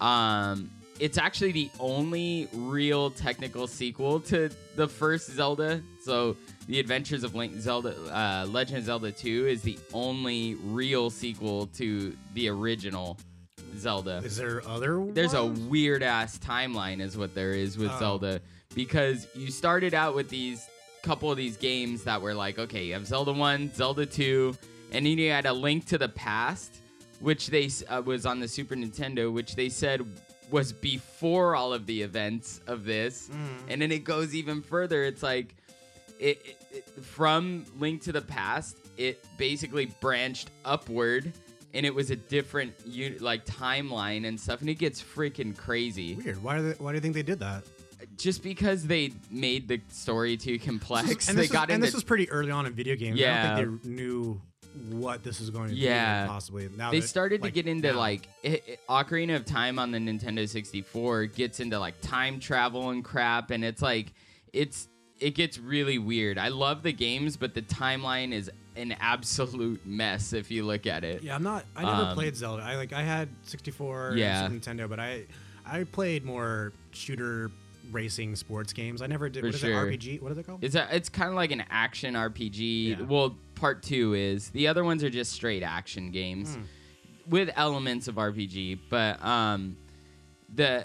Um, 0.00 0.70
it's 1.00 1.18
actually 1.18 1.52
the 1.52 1.70
only 1.80 2.48
real 2.52 3.10
technical 3.10 3.66
sequel 3.66 4.20
to 4.20 4.50
the 4.76 4.86
first 4.88 5.30
Zelda. 5.30 5.82
So, 6.04 6.36
The 6.68 6.78
Adventures 6.80 7.24
of 7.24 7.34
Link 7.34 7.58
Zelda, 7.60 7.94
uh, 8.14 8.46
Legend 8.48 8.78
of 8.78 8.84
Zelda 8.84 9.10
2 9.12 9.46
is 9.48 9.62
the 9.62 9.78
only 9.92 10.54
real 10.56 11.10
sequel 11.10 11.66
to 11.78 12.16
the 12.34 12.48
original 12.48 13.16
Zelda. 13.78 14.20
is 14.24 14.36
there 14.36 14.62
other? 14.68 15.04
There's 15.12 15.34
a 15.34 15.44
weird 15.46 16.02
ass 16.02 16.38
timeline, 16.38 17.00
is 17.00 17.16
what 17.16 17.34
there 17.34 17.52
is 17.52 17.78
with 17.78 17.90
Oh. 17.92 17.98
Zelda, 17.98 18.40
because 18.74 19.26
you 19.34 19.50
started 19.50 19.94
out 19.94 20.14
with 20.14 20.28
these 20.28 20.68
couple 21.02 21.30
of 21.30 21.36
these 21.36 21.56
games 21.56 22.04
that 22.04 22.20
were 22.20 22.34
like, 22.34 22.58
okay, 22.58 22.84
you 22.84 22.92
have 22.94 23.06
Zelda 23.06 23.32
1, 23.32 23.74
Zelda 23.74 24.06
2, 24.06 24.54
and 24.92 25.04
then 25.06 25.18
you 25.18 25.30
had 25.30 25.46
a 25.46 25.52
Link 25.52 25.86
to 25.86 25.98
the 25.98 26.08
Past, 26.08 26.76
which 27.20 27.48
they 27.48 27.68
uh, 27.88 28.02
was 28.02 28.24
on 28.26 28.40
the 28.40 28.48
Super 28.48 28.74
Nintendo, 28.74 29.32
which 29.32 29.54
they 29.56 29.68
said 29.68 30.06
was 30.50 30.72
before 30.72 31.56
all 31.56 31.72
of 31.72 31.86
the 31.86 32.02
events 32.02 32.60
of 32.66 32.84
this, 32.84 33.30
and 33.68 33.80
then 33.80 33.90
it 33.90 34.04
goes 34.04 34.34
even 34.34 34.60
further. 34.62 35.04
It's 35.04 35.22
like 35.22 35.54
it, 36.18 36.40
it, 36.44 36.66
it 36.70 37.04
from 37.04 37.64
Link 37.78 38.02
to 38.02 38.12
the 38.12 38.20
Past, 38.22 38.76
it 38.96 39.24
basically 39.38 39.86
branched 40.00 40.50
upward. 40.64 41.32
And 41.74 41.86
it 41.86 41.94
was 41.94 42.10
a 42.10 42.16
different 42.16 42.74
like 43.22 43.46
timeline 43.46 44.28
and 44.28 44.38
stuff, 44.38 44.60
and 44.60 44.68
it 44.68 44.74
gets 44.74 45.02
freaking 45.02 45.56
crazy. 45.56 46.16
Weird. 46.16 46.42
Why 46.42 46.58
do 46.58 46.62
they, 46.68 46.74
Why 46.74 46.92
do 46.92 46.96
you 46.96 47.00
think 47.00 47.14
they 47.14 47.22
did 47.22 47.38
that? 47.38 47.64
Just 48.16 48.42
because 48.42 48.86
they 48.86 49.12
made 49.30 49.68
the 49.68 49.80
story 49.88 50.36
too 50.36 50.58
complex, 50.58 51.28
and 51.28 51.38
they 51.38 51.46
got 51.48 51.68
was, 51.68 51.74
and 51.74 51.76
into 51.76 51.86
this 51.86 51.94
was 51.94 52.04
pretty 52.04 52.28
early 52.30 52.50
on 52.50 52.66
in 52.66 52.72
video 52.72 52.94
games. 52.94 53.18
I 53.18 53.22
Yeah. 53.22 53.56
don't 53.60 53.78
think 53.78 53.82
they 53.82 53.88
knew 53.90 54.40
what 54.90 55.22
this 55.22 55.40
was 55.40 55.50
going 55.50 55.70
to 55.70 55.74
Yeah. 55.74 56.24
be. 56.24 56.28
Possibly. 56.28 56.68
Now 56.76 56.90
they 56.90 57.00
that, 57.00 57.06
started 57.08 57.42
like, 57.42 57.52
to 57.52 57.62
get 57.62 57.68
into 57.70 57.92
now. 57.92 57.98
like 57.98 58.28
it, 58.42 58.64
it- 58.66 58.80
Ocarina 58.88 59.36
of 59.36 59.44
Time 59.44 59.78
on 59.78 59.90
the 59.90 59.98
Nintendo 59.98 60.48
64 60.48 61.26
gets 61.26 61.60
into 61.60 61.78
like 61.78 61.94
time 62.00 62.38
travel 62.40 62.90
and 62.90 63.04
crap, 63.04 63.50
and 63.50 63.64
it's 63.64 63.82
like 63.82 64.12
it's 64.52 64.88
it 65.20 65.34
gets 65.34 65.58
really 65.58 65.98
weird. 65.98 66.36
I 66.38 66.48
love 66.48 66.82
the 66.82 66.92
games, 66.92 67.36
but 67.36 67.54
the 67.54 67.62
timeline 67.62 68.32
is 68.32 68.50
an 68.76 68.92
absolute 69.00 69.84
mess 69.86 70.32
if 70.32 70.50
you 70.50 70.64
look 70.64 70.86
at 70.86 71.04
it. 71.04 71.22
Yeah, 71.22 71.34
I'm 71.34 71.42
not. 71.42 71.64
I 71.76 71.82
never 71.84 72.02
Um, 72.08 72.14
played 72.14 72.34
Zelda. 72.36 72.62
I 72.62 72.76
like. 72.76 72.92
I 72.92 73.02
had 73.02 73.28
64 73.42 74.14
Yeah. 74.16 74.48
Nintendo, 74.48 74.88
but 74.88 74.98
I 75.00 75.24
I 75.64 75.84
played 75.84 76.24
more 76.24 76.72
shooter 76.92 77.50
racing 77.90 78.36
sports 78.36 78.72
games. 78.72 79.02
I 79.02 79.06
never 79.06 79.28
did. 79.28 79.40
For 79.40 79.46
what 79.48 79.54
is 79.54 79.60
sure. 79.60 79.90
it? 79.90 79.98
RPG. 80.00 80.22
What 80.22 80.32
is 80.32 80.38
it 80.38 80.46
called? 80.46 80.62
It's 80.64 80.74
a, 80.74 80.88
it's 80.94 81.08
kind 81.08 81.28
of 81.30 81.34
like 81.36 81.50
an 81.50 81.64
action 81.70 82.14
RPG. 82.14 82.98
Yeah. 82.98 83.02
Well, 83.06 83.36
part 83.54 83.82
two 83.82 84.14
is 84.14 84.50
the 84.50 84.68
other 84.68 84.84
ones 84.84 85.02
are 85.04 85.10
just 85.10 85.32
straight 85.32 85.62
action 85.62 86.10
games 86.10 86.54
Hmm. 86.54 86.62
with 87.28 87.50
elements 87.56 88.08
of 88.08 88.16
RPG. 88.16 88.78
But 88.90 89.22
um, 89.24 89.76
the 90.54 90.84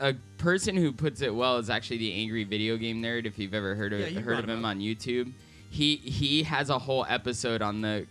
a 0.00 0.14
person 0.38 0.76
who 0.76 0.92
puts 0.92 1.22
it 1.22 1.34
well 1.34 1.56
is 1.56 1.70
actually 1.70 1.98
the 1.98 2.12
Angry 2.12 2.44
Video 2.44 2.76
Game 2.76 3.02
Nerd. 3.02 3.26
If 3.26 3.38
you've 3.38 3.54
ever 3.54 3.74
heard 3.74 3.92
of 3.92 4.00
Yeah, 4.00 4.20
heard 4.20 4.38
of 4.38 4.48
him 4.48 4.64
up. 4.64 4.70
on 4.70 4.78
YouTube, 4.80 5.32
he 5.70 5.96
he 5.96 6.42
has 6.44 6.70
a 6.70 6.78
whole 6.78 7.04
episode 7.08 7.62
on 7.62 7.80
the 7.80 8.06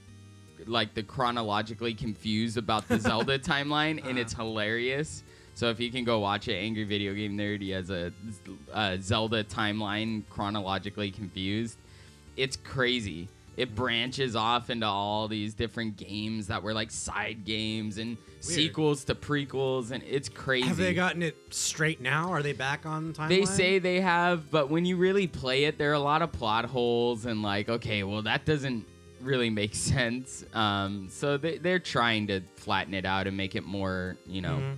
like 0.65 0.93
the 0.95 1.03
chronologically 1.03 1.93
confused 1.93 2.57
about 2.57 2.88
the 2.89 3.00
Zelda 3.00 3.39
timeline, 3.39 4.05
and 4.05 4.19
it's 4.19 4.33
hilarious. 4.33 5.24
So 5.58 5.72
if 5.72 5.80
you 5.80 5.90
can 5.90 6.04
go 6.04 6.20
watch 6.20 6.48
it, 6.48 6.54
Angry 6.54 6.84
Video 6.84 7.16
Game 7.16 7.36
Nerd, 7.36 7.62
he 7.64 7.72
has 7.72 7.90
a, 7.90 8.14
a 8.76 9.00
Zelda 9.02 9.44
timeline 9.44 10.22
chronologically 10.30 11.10
confused. 11.10 11.80
It's 12.36 12.56
crazy. 12.58 13.28
it 13.58 13.74
branches 13.74 14.36
off 14.36 14.70
into 14.70 14.86
all 14.86 15.28
these 15.28 15.56
different 15.56 15.98
games 15.98 16.46
that 16.50 16.62
were 16.62 16.76
like 16.76 16.92
side 16.92 17.44
games 17.44 17.98
and 17.98 18.18
sequels 18.40 19.04
to 19.06 19.16
prequels, 19.16 19.90
and 19.90 20.04
it's 20.04 20.30
crazy. 20.30 20.68
Have 20.68 20.78
they 20.78 20.94
gotten 20.94 21.24
it 21.24 21.36
straight 21.50 22.02
now? 22.02 22.32
Are 22.32 22.44
they 22.44 22.54
back 22.54 22.86
on 22.86 23.16
timeline? 23.16 23.30
They 23.30 23.46
say 23.46 23.80
they 23.80 24.00
have, 24.00 24.52
but 24.52 24.70
when 24.70 24.86
you 24.86 24.96
really 24.96 25.26
play 25.26 25.64
it, 25.64 25.80
there 25.80 25.90
are 25.90 25.96
a 25.96 26.00
lot 26.00 26.22
of 26.22 26.32
plot 26.32 26.66
holes 26.66 27.26
and 27.26 27.42
like, 27.42 27.68
okay, 27.68 28.04
well 28.04 28.22
that 28.22 28.46
doesn't 28.46 28.86
really 29.22 29.50
make 29.50 29.74
sense. 29.94 30.46
Um, 30.54 31.08
so 31.10 31.38
they, 31.38 31.58
they're 31.58 31.80
trying 31.80 32.28
to 32.28 32.42
flatten 32.58 32.94
it 32.94 33.06
out 33.06 33.26
and 33.26 33.36
make 33.36 33.56
it 33.56 33.66
more, 33.66 34.18
you 34.28 34.42
know, 34.44 34.58
Mhm. 34.62 34.76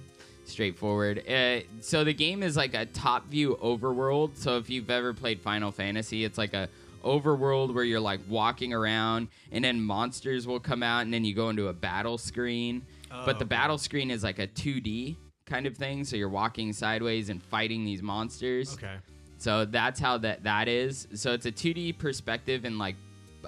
Straightforward. 0.49 1.23
Uh, 1.29 1.61
so 1.81 2.03
the 2.03 2.13
game 2.13 2.43
is 2.43 2.57
like 2.57 2.73
a 2.73 2.85
top 2.85 3.27
view 3.27 3.57
overworld. 3.61 4.35
So 4.37 4.57
if 4.57 4.69
you've 4.69 4.89
ever 4.89 5.13
played 5.13 5.39
Final 5.41 5.71
Fantasy, 5.71 6.23
it's 6.25 6.37
like 6.37 6.53
a 6.53 6.67
overworld 7.05 7.73
where 7.73 7.83
you're 7.85 7.99
like 7.99 8.19
walking 8.27 8.73
around 8.73 9.29
and 9.53 9.63
then 9.63 9.81
monsters 9.81 10.45
will 10.45 10.59
come 10.59 10.83
out 10.83 10.99
and 11.03 11.13
then 11.13 11.23
you 11.23 11.33
go 11.33 11.49
into 11.49 11.67
a 11.69 11.73
battle 11.73 12.17
screen. 12.17 12.81
but 13.25 13.39
the 13.39 13.45
Oh, 13.45 13.47
battle 13.47 13.77
screen 13.77 14.11
is 14.11 14.23
like 14.23 14.37
a 14.39 14.47
2D 14.47 15.15
kind 15.45 15.65
of 15.65 15.75
thing. 15.77 16.03
So 16.03 16.15
you're 16.15 16.29
walking 16.29 16.73
sideways 16.73 17.29
and 17.29 17.41
fighting 17.41 17.85
these 17.85 18.01
monsters. 18.01 18.73
Okay. 18.75 18.95
So 19.37 19.63
that's 19.65 19.99
how 19.99 20.17
that 20.19 20.43
that 20.43 20.67
is. 20.67 21.07
So 21.13 21.31
it's 21.33 21.45
a 21.45 21.51
2D 21.51 21.97
perspective 21.97 22.65
in 22.65 22.77
like 22.77 22.95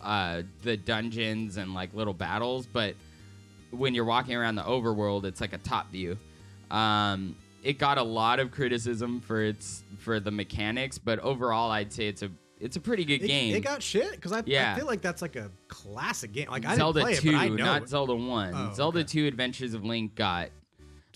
uh, 0.01 0.43
the 0.63 0.77
dungeons 0.77 1.57
and 1.57 1.73
like 1.73 1.93
little 1.93 2.13
battles, 2.13 2.65
but 2.65 2.95
when 3.71 3.93
you're 3.93 4.05
walking 4.05 4.35
around 4.35 4.55
the 4.55 4.63
overworld, 4.63 5.25
it's 5.25 5.41
like 5.41 5.51
a 5.53 5.57
top 5.57 5.91
view. 5.91 6.17
Um, 6.71 7.35
it 7.63 7.77
got 7.77 7.97
a 7.97 8.03
lot 8.03 8.39
of 8.39 8.51
criticism 8.51 9.21
for 9.21 9.43
its 9.43 9.83
for 9.99 10.19
the 10.19 10.31
mechanics, 10.31 10.97
but 10.97 11.19
overall, 11.19 11.69
I'd 11.69 11.93
say 11.93 12.07
it's 12.07 12.23
a 12.23 12.31
it's 12.59 12.75
a 12.75 12.79
pretty 12.79 13.05
good 13.05 13.21
It, 13.23 13.27
game. 13.27 13.55
it 13.55 13.61
got 13.61 13.81
shit 13.81 14.11
because 14.11 14.31
I, 14.31 14.43
Yeah. 14.45 14.73
I 14.73 14.77
feel 14.77 14.85
like 14.87 15.01
that's 15.01 15.21
like 15.21 15.35
a 15.35 15.49
classic 15.67 16.31
game. 16.31 16.47
Like 16.49 16.65
I 16.65 16.75
Zelda 16.75 16.99
didn't 17.03 17.21
play 17.21 17.31
two, 17.31 17.35
it, 17.35 17.39
I 17.39 17.47
not 17.49 17.83
it. 17.83 17.89
Zelda 17.89 18.13
one. 18.15 18.53
Oh, 18.55 18.71
Zelda 18.73 18.99
okay. 18.99 19.07
two 19.07 19.27
Adventures 19.27 19.73
of 19.73 19.83
Link 19.83 20.15
got 20.15 20.49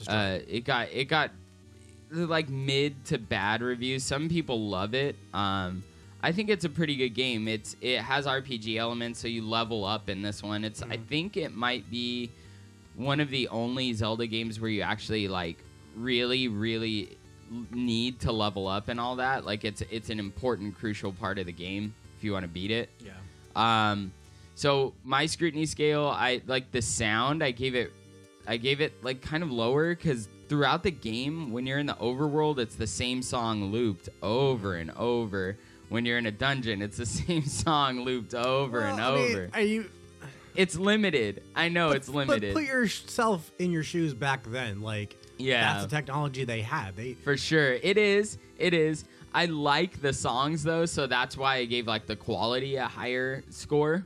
uh, 0.08 0.40
it 0.48 0.66
got 0.66 0.90
it 0.92 1.06
got 1.06 1.32
like 2.12 2.50
mid 2.50 3.06
to 3.06 3.18
bad 3.18 3.62
reviews. 3.62 4.04
Some 4.04 4.30
people 4.30 4.70
love 4.70 4.94
it. 4.94 5.16
Um, 5.34 5.84
I 6.22 6.32
think 6.32 6.50
it's 6.50 6.66
a 6.66 6.70
pretty 6.70 6.96
good 6.96 7.10
game. 7.14 7.48
It's 7.48 7.76
it 7.82 8.00
has 8.02 8.26
RPG 8.26 8.78
elements, 8.78 9.20
so 9.20 9.28
you 9.28 9.44
level 9.44 9.86
up 9.86 10.10
in 10.10 10.22
this 10.22 10.42
one. 10.44 10.64
It's 10.64 10.82
I 10.84 10.98
think 10.98 11.38
it 11.38 11.56
might 11.56 11.90
be 11.92 12.32
one 12.96 13.20
of 13.20 13.30
the 13.30 13.48
only 13.50 13.94
Zelda 13.94 14.28
games 14.28 14.60
where 14.60 14.70
you 14.70 14.82
actually 14.82 15.28
like 15.28 15.58
really 15.96 16.48
really 16.48 17.18
need 17.72 18.20
to 18.22 18.32
level 18.32 18.68
up 18.68 18.88
and 18.90 19.00
all 19.00 19.18
that. 19.18 19.46
Like 19.46 19.64
it's 19.66 19.82
it's 19.92 20.10
an 20.10 20.20
important 20.20 20.78
crucial 20.78 21.12
part 21.12 21.38
of 21.40 21.46
the 21.46 21.52
game 21.52 21.94
if 22.18 22.24
you 22.24 22.32
want 22.34 22.44
to 22.44 22.50
beat 22.50 22.72
it. 22.72 22.90
yeah. 23.00 23.12
Um, 23.56 24.12
so 24.56 24.94
my 25.04 25.26
scrutiny 25.26 25.66
scale, 25.66 26.08
I 26.08 26.42
like 26.48 26.72
the 26.72 26.82
sound. 26.82 27.44
I 27.44 27.52
gave 27.52 27.76
it, 27.76 27.92
I 28.48 28.58
gave 28.58 28.80
it 28.82 29.04
like 29.04 29.22
kind 29.22 29.44
of 29.44 29.52
lower 29.52 29.94
because 29.96 30.28
throughout 30.48 30.84
the 30.84 30.92
game, 30.92 31.52
when 31.52 31.66
you're 31.66 31.80
in 31.80 31.86
the 31.86 31.96
overworld, 31.96 32.58
it's 32.60 32.76
the 32.76 32.88
same 32.88 33.22
song 33.22 33.72
looped 33.72 34.08
over 34.24 34.76
and 34.76 34.92
over. 34.92 35.58
When 35.90 36.06
you're 36.06 36.18
in 36.18 36.26
a 36.26 36.32
dungeon, 36.32 36.82
it's 36.82 36.98
the 36.98 37.06
same 37.24 37.46
song 37.46 38.02
looped 38.02 38.34
over 38.34 38.82
and 38.82 38.98
Well, 38.98 39.14
I 39.14 39.18
mean, 39.18 39.32
over. 39.32 39.50
are 39.54 39.62
you? 39.62 39.90
It's 40.56 40.76
limited. 40.78 41.44
I 41.56 41.70
know 41.70 41.92
it's 41.92 42.10
limited 42.10 42.54
But 42.54 42.62
put 42.62 42.68
yourself 42.68 43.52
in 43.60 43.72
your 43.72 43.84
shoes 43.84 44.14
back 44.14 44.44
then. 44.48 44.82
Like 44.82 45.16
Yeah. 45.38 45.74
that's 45.74 45.86
the 45.86 45.96
technology 45.96 46.44
they 46.46 46.62
had. 46.62 46.96
They 46.96 47.14
for 47.14 47.38
sure. 47.38 47.74
It 47.74 47.98
is. 47.98 48.38
It 48.58 48.74
is. 48.74 49.06
I 49.34 49.46
like 49.46 50.02
the 50.02 50.14
songs 50.14 50.64
though, 50.64 50.86
so 50.86 51.08
that's 51.08 51.36
why 51.38 51.58
I 51.58 51.66
gave 51.66 51.88
like 51.88 52.06
the 52.06 52.16
quality 52.16 52.76
a 52.78 52.88
higher 52.88 53.44
score. 53.50 54.06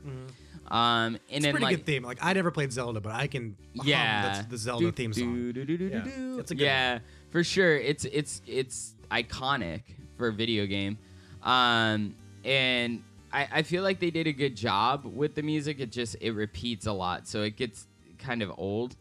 Um, 0.70 0.72
and 0.72 1.14
Mm-hmm. 1.16 1.16
it's 1.28 1.38
a 1.38 1.40
then 1.42 1.52
pretty 1.52 1.64
like 1.66 1.76
good 1.78 1.86
theme. 1.86 2.02
Like 2.04 2.18
I 2.22 2.32
never 2.32 2.50
played 2.50 2.72
Zelda, 2.72 3.00
but 3.00 3.12
I 3.12 3.26
can 3.26 3.56
yeah 3.74 4.42
the, 4.42 4.48
the 4.50 4.56
Zelda 4.58 4.86
Do, 4.86 4.92
theme 4.92 5.12
song. 5.12 5.52
do, 5.52 5.64
do, 5.64 5.74
Yeah. 5.92 6.38
It's 6.40 6.50
a 6.50 6.54
good 6.54 6.64
yeah 6.64 6.98
for 7.30 7.44
sure 7.44 7.76
it's 7.76 8.04
it's 8.06 8.42
it's 8.46 8.94
iconic 9.12 9.82
for 10.16 10.28
a 10.28 10.32
video 10.32 10.66
game 10.66 10.98
um 11.44 12.14
and 12.44 13.02
I, 13.32 13.48
I 13.52 13.62
feel 13.62 13.82
like 13.82 14.00
they 14.00 14.10
did 14.10 14.26
a 14.26 14.32
good 14.32 14.56
job 14.56 15.04
with 15.04 15.34
the 15.34 15.42
music 15.42 15.80
it 15.80 15.92
just 15.92 16.16
it 16.20 16.32
repeats 16.32 16.86
a 16.86 16.92
lot 16.92 17.26
so 17.28 17.42
it 17.42 17.56
gets 17.56 17.86
kind 18.18 18.42
of 18.42 18.52
old 18.58 18.96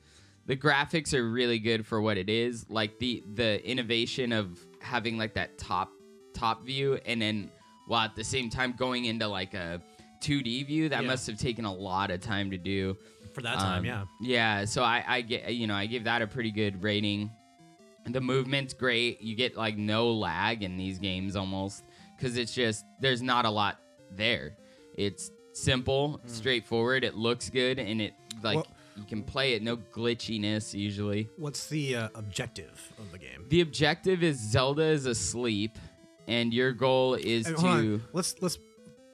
the 0.46 0.56
graphics 0.56 1.13
are 1.13 1.30
really 1.30 1.60
good 1.60 1.86
for 1.86 2.02
what 2.02 2.18
it 2.18 2.30
is 2.30 2.65
like 2.70 2.98
the 3.00 3.24
the 3.36 3.63
innovation 3.70 4.32
of 4.32 4.60
having 4.80 5.18
like 5.18 5.34
that 5.34 5.58
top 5.58 5.89
top 6.34 6.65
view 6.65 7.00
and 7.06 7.22
then 7.22 7.50
while 7.88 8.06
at 8.06 8.15
the 8.15 8.24
same 8.24 8.50
time 8.50 8.74
going 8.78 9.06
into 9.06 9.28
like 9.28 9.54
a 9.54 9.82
2d 10.22 10.65
view 10.68 10.89
that 10.89 11.02
Yeah. 11.02 11.08
must 11.08 11.26
have 11.28 11.38
taken 11.38 11.65
a 11.65 11.74
lot 11.74 12.12
of 12.12 12.22
time 12.22 12.52
to 12.52 12.58
do 12.58 12.96
For 13.34 13.42
that 13.42 13.58
time, 13.60 13.80
um, 13.80 13.86
yeah. 13.86 14.04
Yeah, 14.22 14.65
so 14.65 14.84
I, 14.84 15.04
I 15.08 15.22
get 15.22 15.54
you 15.54 15.65
know 15.68 15.76
I 15.76 15.86
give 15.86 16.04
that 16.04 16.22
a 16.22 16.28
pretty 16.28 16.52
good 16.52 16.84
rating. 16.84 17.32
The 18.06 18.22
movement's 18.22 18.74
great. 18.74 19.22
You 19.22 19.36
get 19.36 19.56
like 19.56 19.78
no 19.78 20.12
lag 20.12 20.63
in 20.63 20.78
these 20.78 20.98
games 21.00 21.36
almost 21.36 21.84
because 22.18 22.38
it's 22.38 22.54
just 22.54 22.84
there's 23.00 23.22
not 23.22 23.46
a 23.46 23.50
lot 23.50 23.80
there. 24.15 24.56
It's 24.95 25.32
simple, 25.54 26.19
straightforward. 26.26 27.04
It 27.04 27.15
looks 27.15 27.50
good, 27.50 27.80
and 27.80 28.02
it 28.02 28.13
like 28.43 28.56
Well- 28.58 28.67
you 28.98 29.04
can 29.06 29.24
play 29.24 29.54
it. 29.54 29.62
No 29.63 29.78
glitchiness 29.78 30.74
usually. 30.78 31.30
What's 31.38 31.67
the 31.67 31.95
uh, 31.95 32.10
objective 32.15 32.91
of 33.00 33.12
the 33.12 33.17
game? 33.17 33.45
The 33.48 33.62
objective 33.62 34.24
is 34.24 34.38
Zelda 34.39 34.84
is 34.84 35.06
asleep, 35.06 35.78
and 36.28 36.54
your 36.54 36.74
goal 36.74 37.13
is 37.15 37.48
And 37.48 37.58
to. 37.60 38.02
Let's 38.12 38.36
let's 38.41 38.60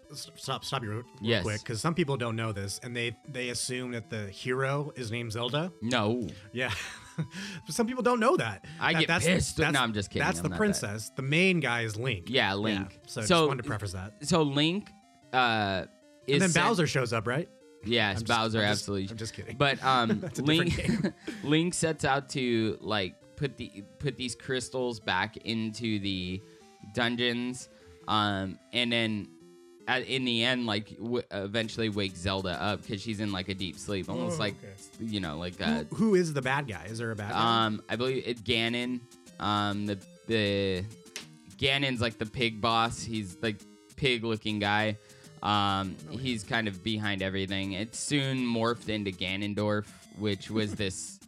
let's 0.10 0.31
stop 0.36 0.65
stop 0.65 0.81
you 0.84 0.89
real, 0.89 0.97
real 0.99 1.05
Yes. 1.21 1.43
quick 1.43 1.60
because 1.62 1.81
some 1.81 1.93
people 1.93 2.17
don't 2.17 2.36
know 2.36 2.51
this 2.51 2.79
and 2.84 2.95
they 2.95 3.15
they 3.31 3.49
assume 3.49 3.91
that 3.91 4.10
the 4.10 4.27
hero 4.29 4.91
is 4.95 5.12
named 5.12 5.34
Zelda. 5.34 5.71
no. 5.81 6.27
Yeah. 6.51 6.71
some 7.69 7.88
people 7.88 8.04
don't 8.04 8.19
know 8.19 8.36
that. 8.38 8.65
I 8.80 8.93
That- 8.93 8.99
get 8.99 9.08
that's, 9.08 9.25
pissed. 9.25 9.58
That's, 9.58 9.73
No, 9.73 9.82
I'm 9.82 9.93
just 9.93 10.10
kidding. 10.10 10.25
That's 10.25 10.39
I'm 10.39 10.43
the 10.43 10.49
not 10.49 10.56
that. 10.56 10.60
princess. 10.60 11.12
The 11.15 11.21
main 11.21 11.60
guy 11.60 11.82
is 11.82 11.95
Link. 11.97 12.25
Yeah, 12.30 12.54
Link. 12.56 12.99
So, 13.08 13.21
I 13.21 13.25
So- 13.25 13.36
just 13.36 13.47
wanted 13.47 13.63
to 13.63 13.69
preface 13.69 13.91
that. 13.93 14.13
So 14.28 14.41
Link, 14.43 14.91
uh, 15.34 15.86
is 16.28 16.34
And 16.36 16.41
then 16.43 16.49
sent- 16.49 16.65
Bowser 16.65 16.88
shows 16.88 17.13
up, 17.13 17.28
right? 17.28 17.47
Yes, 17.86 18.17
I'm 18.19 18.25
just- 18.25 18.28
Bowser, 18.28 18.60
I'm 18.60 18.63
just- 18.69 18.82
absolutely. 18.82 19.10
I'm 19.12 19.17
just 19.17 19.34
kidding. 19.34 19.58
But 19.58 19.84
um, 19.86 20.23
Link, 20.38 20.89
Link 21.43 21.73
sets 21.73 22.04
out 22.06 22.30
to 22.30 22.78
like 22.82 23.15
put 23.36 23.58
the 23.58 23.84
put 23.99 24.17
these 24.17 24.34
crystals 24.36 24.99
back 24.99 25.38
into 25.38 25.99
the 25.99 26.41
dungeons, 26.93 27.69
um, 28.08 28.58
and 28.73 28.91
then 28.91 29.28
at, 29.87 30.03
in 30.07 30.25
the 30.25 30.43
end, 30.43 30.65
like 30.65 30.97
w- 30.97 31.23
eventually 31.31 31.89
wake 31.89 32.15
Zelda 32.15 32.61
up 32.61 32.81
because 32.81 33.01
she's 33.01 33.19
in 33.19 33.31
like 33.31 33.49
a 33.49 33.53
deep 33.53 33.77
sleep, 33.77 34.09
almost 34.09 34.37
Oh, 34.37 34.43
like 34.43 34.55
okay. 34.63 34.73
you 34.99 35.19
know, 35.19 35.37
like 35.37 35.61
uh, 35.61 35.83
Who, 35.91 35.95
who 35.95 36.15
is 36.15 36.33
the 36.33 36.41
bad 36.41 36.67
guy? 36.67 36.85
Is 36.89 36.97
there 36.97 37.11
a 37.11 37.15
bad 37.15 37.31
guy? 37.31 37.65
um, 37.65 37.81
I 37.89 37.95
believe 37.95 38.23
it's 38.25 38.41
Ganon. 38.41 39.01
Um, 39.39 39.85
the 39.85 39.99
the 40.27 40.85
Ganon's 41.57 42.01
like 42.01 42.17
the 42.17 42.25
pig 42.25 42.59
boss. 42.61 43.01
He's 43.01 43.37
like 43.41 43.57
pig 43.95 44.23
looking 44.23 44.59
guy. 44.59 44.97
Um, 45.43 45.95
he's 46.09 46.43
kind 46.43 46.67
of 46.67 46.83
behind 46.83 47.21
everything. 47.21 47.73
It 47.73 47.93
soon 47.95 48.39
morphed 48.39 48.89
into 48.89 49.11
Ganondorf, 49.11 49.85
which 50.17 50.49
was 50.49 50.73
this 50.75 51.19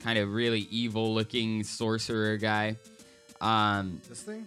kind 0.00 0.18
of 0.18 0.32
really 0.34 0.66
evil 0.70 1.14
looking 1.14 1.62
sorcerer 1.64 2.36
guy. 2.36 2.76
Um, 3.40 4.00
this 4.08 4.22
thing? 4.22 4.46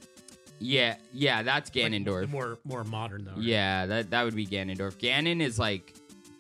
Yeah, 0.60 0.96
yeah, 1.14 1.44
that's 1.44 1.74
Like, 1.76 1.92
Ganondorf. 1.92 2.30
more 2.30 2.60
more 2.64 2.84
modern 2.84 3.26
though. 3.26 3.32
right? 3.32 3.42
yeah, 3.42 3.86
that 3.86 4.10
that 4.12 4.24
would 4.24 4.36
be 4.36 4.46
Ganondorf. 4.48 4.96
Ganon 4.98 5.42
is 5.42 5.58
like, 5.60 5.96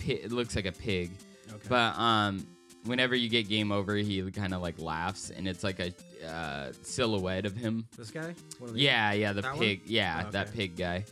it 0.06 0.32
looks 0.32 0.56
like 0.56 0.66
a 0.66 0.72
pig. 0.72 1.12
Okay. 1.50 1.68
But 1.70 1.98
um, 1.98 2.46
whenever 2.86 3.16
you 3.16 3.30
get 3.30 3.48
game 3.48 3.72
over, 3.72 3.96
he 3.96 4.22
kind 4.32 4.54
of 4.54 4.62
like 4.62 4.80
laughs, 4.80 5.30
and 5.30 5.48
it's 5.48 5.64
like 5.64 5.80
a 5.80 5.94
uh, 6.28 6.72
silhouette 6.82 7.46
of 7.46 7.56
him. 7.56 7.86
this 7.98 8.12
guy? 8.12 8.34
One 8.60 8.70
of 8.70 8.74
these? 8.76 8.84
Yeah, 8.84 9.14
yeah, 9.14 9.34
the 9.34 9.42
That 9.42 9.52
one? 9.52 9.60
pig. 9.60 9.82
Yeah, 9.86 10.24
Oh, 10.28 10.32
that 10.32 10.54
pig 10.54 10.76
guy. 10.76 11.06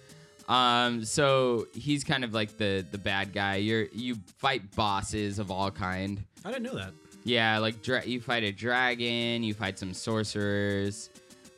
Um, 0.48 1.04
so 1.04 1.68
he's 1.74 2.04
kind 2.04 2.24
of 2.24 2.34
like 2.34 2.58
the 2.58 2.86
the 2.92 2.98
bad 3.00 3.34
guy. 3.34 3.56
You're 3.56 3.86
you 3.94 4.16
fight 4.38 4.76
bosses 4.76 5.40
of 5.40 5.50
all 5.52 5.72
kind. 5.72 6.24
I 6.44 6.50
didn't 6.52 6.64
know 6.64 6.76
that. 6.76 6.94
Yeah, 7.24 7.58
like 7.58 7.82
dra- 7.82 8.06
you 8.06 8.22
fight 8.22 8.44
a 8.44 8.52
dragon, 8.52 9.42
you 9.42 9.56
fight 9.56 9.80
some 9.80 9.92
sorcerers, 9.96 11.10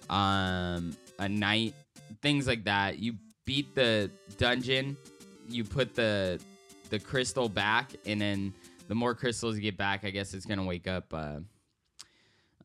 um, 0.09 0.95
a 1.19 1.29
knight, 1.29 1.73
things 2.21 2.47
like 2.47 2.63
that. 2.65 2.99
You 2.99 3.15
beat 3.45 3.75
the 3.75 4.11
dungeon, 4.37 4.97
you 5.47 5.63
put 5.63 5.95
the 5.95 6.39
the 6.89 6.99
crystal 6.99 7.49
back, 7.49 7.91
and 8.05 8.21
then 8.21 8.53
the 8.87 8.95
more 8.95 9.13
crystals 9.13 9.55
you 9.55 9.61
get 9.61 9.77
back, 9.77 10.03
I 10.03 10.09
guess 10.09 10.33
it's 10.33 10.45
gonna 10.45 10.63
wake 10.63 10.87
up 10.87 11.13
uh, 11.13 11.39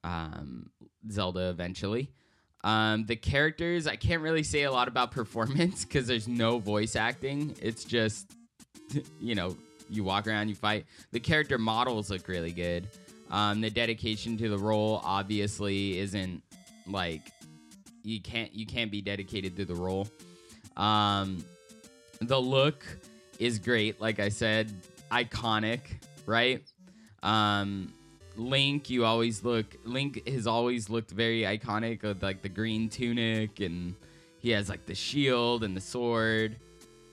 um, 0.05 0.71
Zelda 1.11 1.49
eventually. 1.49 2.11
Um, 2.65 3.07
the 3.07 3.17
characters, 3.17 3.87
I 3.87 3.97
can't 3.97 4.23
really 4.23 4.45
say 4.45 4.63
a 4.63 4.71
lot 4.71 4.87
about 4.87 5.11
performance 5.11 5.85
because 5.87 6.07
there's 6.07 6.29
no 6.29 6.59
voice 6.59 6.95
acting. 6.95 7.57
It's 7.61 7.85
just, 7.85 8.33
you 9.21 9.35
know, 9.35 9.57
you 9.91 10.05
walk 10.05 10.27
around, 10.27 10.49
you 10.49 10.55
fight. 10.55 10.87
The 11.11 11.21
character 11.21 11.59
models 11.59 12.11
look 12.11 12.29
really 12.29 12.53
good. 12.53 12.89
Um, 13.31 13.61
the 13.61 13.71
dedication 13.71 14.37
to 14.39 14.49
the 14.49 14.59
role 14.59 15.01
obviously 15.05 15.99
isn't 15.99 16.43
like 16.87 17.33
you 18.03 18.21
can't 18.21 18.53
you 18.55 18.67
can't 18.67 18.91
be 18.91 19.01
dedicated 19.01 19.57
to 19.57 19.65
the 19.65 19.75
role. 19.75 20.09
Um, 20.77 21.45
the 22.21 22.41
look 22.41 22.85
is 23.39 23.59
great. 23.59 24.01
Like 24.01 24.21
I 24.21 24.29
said, 24.29 24.73
iconic, 25.11 25.81
right? 26.27 26.63
Um, 27.23 27.93
Link, 28.37 28.89
you 28.89 29.05
always 29.05 29.45
look. 29.45 29.67
Link 29.85 30.27
has 30.29 30.47
always 30.47 30.89
looked 30.89 31.11
very 31.11 31.43
iconic 31.43 32.03
with 32.03 32.23
like 32.23 32.43
the 32.43 32.49
green 32.49 32.89
tunic, 32.89 33.61
and 33.61 33.95
he 34.39 34.51
has 34.51 34.69
like 34.69 34.87
the 34.87 34.95
shield 34.95 35.65
and 35.65 35.77
the 35.77 35.81
sword. 35.81 36.57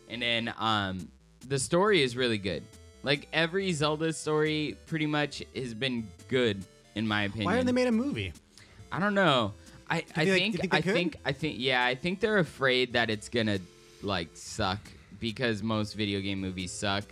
And 0.08 0.22
then 0.22 0.54
um, 0.58 1.10
the 1.48 1.60
story 1.60 2.02
is 2.02 2.16
really 2.16 2.38
good. 2.38 2.64
Like 3.04 3.28
every 3.32 3.72
Zelda 3.74 4.12
story, 4.14 4.78
pretty 4.86 5.06
much 5.06 5.44
has 5.56 5.74
been 5.74 6.08
good 6.28 6.66
in 6.96 7.08
my 7.08 7.24
opinion. 7.24 7.46
Why 7.46 7.54
haven't 7.54 7.68
they 7.68 7.72
made 7.72 7.88
a 7.88 7.92
movie? 7.92 8.34
I 8.92 9.00
don't 9.00 9.14
know. 9.14 9.54
I, 9.90 10.04
I 10.16 10.24
like- 10.24 10.28
think, 10.34 10.60
think 10.62 10.74
I 10.74 10.82
could? 10.82 10.94
think 10.94 11.16
I 11.26 11.32
think 11.32 11.56
yeah 11.60 11.84
I 11.84 11.96
think 11.96 12.20
they're 12.20 12.38
afraid 12.40 12.94
that 12.94 13.10
it's 13.10 13.28
gonna 13.30 13.60
like 14.04 14.30
suck 14.34 14.80
because 15.20 15.62
most 15.64 15.94
video 15.94 16.20
game 16.22 16.40
movies 16.40 16.72
suck. 16.72 17.04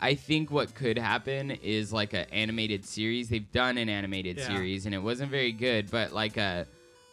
I 0.00 0.14
think 0.14 0.50
what 0.50 0.74
could 0.74 0.98
happen 0.98 1.50
is 1.52 1.92
like 1.92 2.12
an 2.12 2.26
animated 2.32 2.84
series. 2.84 3.28
They've 3.28 3.50
done 3.52 3.78
an 3.78 3.88
animated 3.88 4.38
Yeah. 4.38 4.48
series 4.48 4.86
and 4.86 4.94
it 4.94 4.98
wasn't 4.98 5.30
very 5.30 5.52
good, 5.52 5.90
but 5.90 6.12
like 6.12 6.36
a 6.36 6.66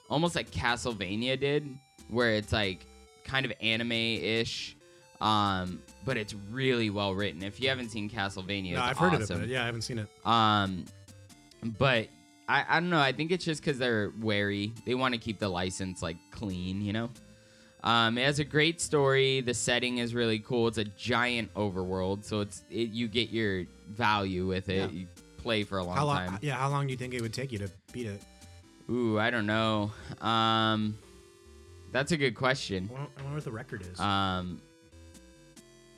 almost 0.10 0.36
like 0.36 0.50
Castlevania 0.52 1.39
did, 1.39 1.78
where 2.10 2.32
it's 2.34 2.52
like 2.52 2.86
kind 3.24 3.45
of 3.45 3.54
anime 3.62 3.91
ish, 3.93 4.76
um, 5.21 5.82
but 6.04 6.17
it's 6.17 6.34
really 6.52 6.89
well 6.89 7.13
written. 7.13 7.43
If 7.43 7.62
you 7.62 7.69
haven't 7.69 7.89
seen 7.89 8.10
Castlevania, 8.10 8.74
no, 8.74 8.82
I've 8.82 8.97
heard 8.97 9.13
of 9.13 9.21
it, 9.21 9.30
but 9.30 9.47
yeah, 9.47 9.62
I 9.62 9.65
haven't 9.67 9.84
seen 9.84 10.00
it. 10.00 10.08
Um, 10.26 10.84
but 11.78 12.08
I, 12.52 12.66
I 12.68 12.80
don't 12.82 12.90
know. 12.90 13.00
I 13.00 13.14
think 13.14 13.32
it's 13.32 13.46
just 13.46 13.62
because 13.62 13.78
they're 13.78 14.12
wary. 14.20 14.74
They 14.86 14.94
want 14.94 15.14
to 15.14 15.20
keep 15.20 15.40
the 15.40 15.48
license 15.48 16.02
like 16.02 16.18
clean, 16.32 16.82
you 16.82 16.92
know. 16.92 17.10
Um, 17.82 18.18
it 18.18 18.26
has 18.26 18.40
a 18.40 18.44
great 18.44 18.82
story. 18.82 19.40
The 19.40 19.54
setting 19.54 20.00
is 20.00 20.14
really 20.14 20.40
cool. 20.40 20.68
It's 20.68 20.78
a 20.78 20.84
giant 20.84 21.54
overworld, 21.54 22.26
so 22.26 22.42
it's 22.42 22.64
it, 22.70 22.90
you 22.90 23.08
get 23.08 23.30
your 23.30 23.64
value 23.90 24.46
with 24.48 24.68
it. 24.68 24.92
Yeah. 24.92 25.00
You 25.00 25.08
play 25.38 25.64
for 25.64 25.78
a 25.78 25.84
long 25.84 25.96
How 25.96 26.06
long? 26.06 26.28
time. 26.28 26.40
Yeah, 26.42 26.56
how 26.58 26.70
long 26.70 26.88
do 26.88 26.92
you 26.92 26.98
think 26.98 27.14
it 27.14 27.22
would 27.22 27.34
take 27.34 27.54
you 27.54 27.60
to 27.60 27.72
beat 27.94 28.06
it? 28.06 28.22
Ooh, 28.90 29.18
I 29.18 29.30
don't 29.30 29.46
know. 29.46 29.92
Um, 30.20 30.98
that's 31.94 32.12
a 32.12 32.18
good 32.18 32.36
question. 32.36 32.90
I 32.92 32.94
wonder, 32.94 33.12
I 33.18 33.22
wonder 33.22 33.36
what 33.36 33.44
the 33.46 33.52
record 33.52 33.82
is. 33.90 34.00
Um, 34.00 34.62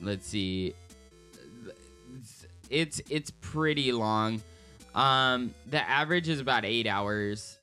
let's 0.00 0.26
see. 0.26 0.74
It's 2.70 3.02
it's 3.10 3.32
pretty 3.40 3.90
long. 3.90 4.40
Um, 4.94 5.54
the 5.66 5.80
average 5.88 6.28
is 6.28 6.40
about 6.40 6.64
eight 6.64 6.86
hours 6.86 7.58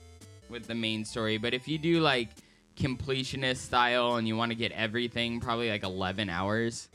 with 0.49 0.67
the 0.67 0.75
main 0.75 1.05
story, 1.05 1.37
but 1.37 1.53
if 1.53 1.67
you 1.67 1.77
do 1.77 1.99
like 2.01 2.29
completionist 2.75 3.57
style 3.57 4.15
and 4.15 4.27
you 4.27 4.35
want 4.35 4.51
to 4.51 4.55
get 4.55 4.71
everything, 4.73 5.39
probably 5.39 5.69
like 5.69 5.83
eleven 5.83 6.29
hours. 6.29 6.89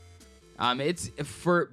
Um, 0.59 0.81
it's 0.81 1.09
for 1.23 1.71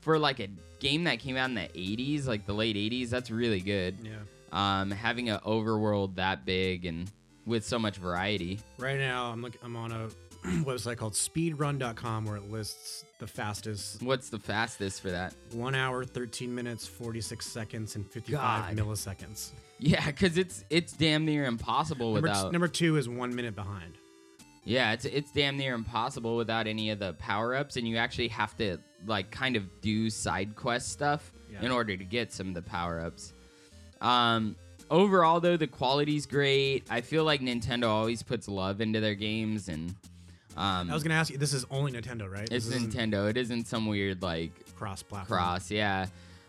for 0.00 0.18
like 0.18 0.40
a 0.40 0.48
game 0.80 1.04
that 1.04 1.18
came 1.20 1.36
out 1.36 1.48
in 1.48 1.54
the 1.54 1.68
'80s, 1.74 2.26
like 2.26 2.46
the 2.46 2.54
late 2.54 2.76
'80s. 2.76 3.08
That's 3.10 3.30
really 3.30 3.60
good. 3.60 3.96
yeah. 4.02 4.16
Um, 4.52 4.90
having 4.90 5.30
an 5.30 5.38
overworld 5.46 6.16
that 6.16 6.44
big 6.44 6.84
and 6.84 7.10
with 7.46 7.64
so 7.64 7.78
much 7.78 7.96
variety. 7.96 8.60
Right 8.78 8.98
now, 8.98 9.26
I'm 9.32 9.40
look, 9.40 9.54
I'm 9.62 9.76
on 9.76 9.92
a 9.92 10.08
website 10.64 10.98
called 10.98 11.14
Speedrun.com 11.14 12.26
where 12.26 12.36
it 12.36 12.50
lists 12.50 13.04
the 13.22 13.26
fastest 13.28 14.02
What's 14.02 14.28
the 14.30 14.38
fastest 14.40 15.00
for 15.00 15.10
that? 15.12 15.32
one 15.52 15.76
hour, 15.76 16.04
13 16.04 16.52
minutes, 16.52 16.86
46 16.88 17.46
seconds, 17.46 17.94
and 17.96 18.04
55 18.10 18.30
God. 18.40 18.76
milliseconds. 18.76 19.50
Yeah, 19.78 20.04
because 20.06 20.36
it's 20.38 20.64
it's 20.70 20.92
damn 20.92 21.24
near 21.24 21.44
impossible 21.44 22.14
Number, 22.14 22.28
t- 22.28 22.32
without. 22.32 22.52
number 22.52 22.68
two 22.68 22.96
is 22.96 23.08
one 23.08 23.34
minute 23.34 23.54
behind. 23.54 23.94
yeah, 24.64 24.92
it's 24.92 25.04
it's 25.04 25.30
damn 25.32 25.56
near 25.56 25.74
impossible 25.74 26.36
without 26.36 26.66
any 26.66 26.90
of 26.90 26.98
the 26.98 27.12
power 27.14 27.54
ups, 27.54 27.76
and 27.76 27.86
you 27.86 27.96
actually 27.96 28.28
have 28.28 28.56
to 28.58 28.78
like 29.06 29.30
kind 29.30 29.54
of 29.56 29.64
do 29.80 30.10
side 30.10 30.54
quest 30.56 30.90
stuff 30.90 31.32
Yeah. 31.50 31.62
in 31.64 31.70
order 31.70 31.96
to 31.96 32.04
get 32.04 32.32
some 32.32 32.48
of 32.48 32.54
the 32.54 32.62
power 32.62 33.00
ups. 33.00 33.32
Um, 34.00 34.56
overall, 34.90 35.38
though, 35.40 35.56
the 35.56 35.66
quality's 35.68 36.26
great. 36.26 36.86
I 36.90 37.00
feel 37.00 37.22
like 37.24 37.40
Nintendo 37.40 37.88
always 37.88 38.22
puts 38.22 38.48
love 38.48 38.80
into 38.80 39.00
their 39.00 39.14
games, 39.14 39.68
and 39.68 39.94
um, 40.56 40.90
I 40.90 40.94
was 40.94 41.02
gonna 41.02 41.14
ask 41.14 41.30
you. 41.30 41.38
This 41.38 41.52
is 41.52 41.64
only 41.70 41.92
Nintendo, 41.92 42.30
right? 42.30 42.48
it's 42.50 42.66
this 42.68 42.82
Nintendo. 42.82 43.28
It 43.30 43.36
isn't 43.36 43.66
some 43.66 43.86
weird 43.86 44.22
like 44.22 44.52
cross-platform. 44.76 45.38
cross 45.38 45.70
yeah 45.70 46.06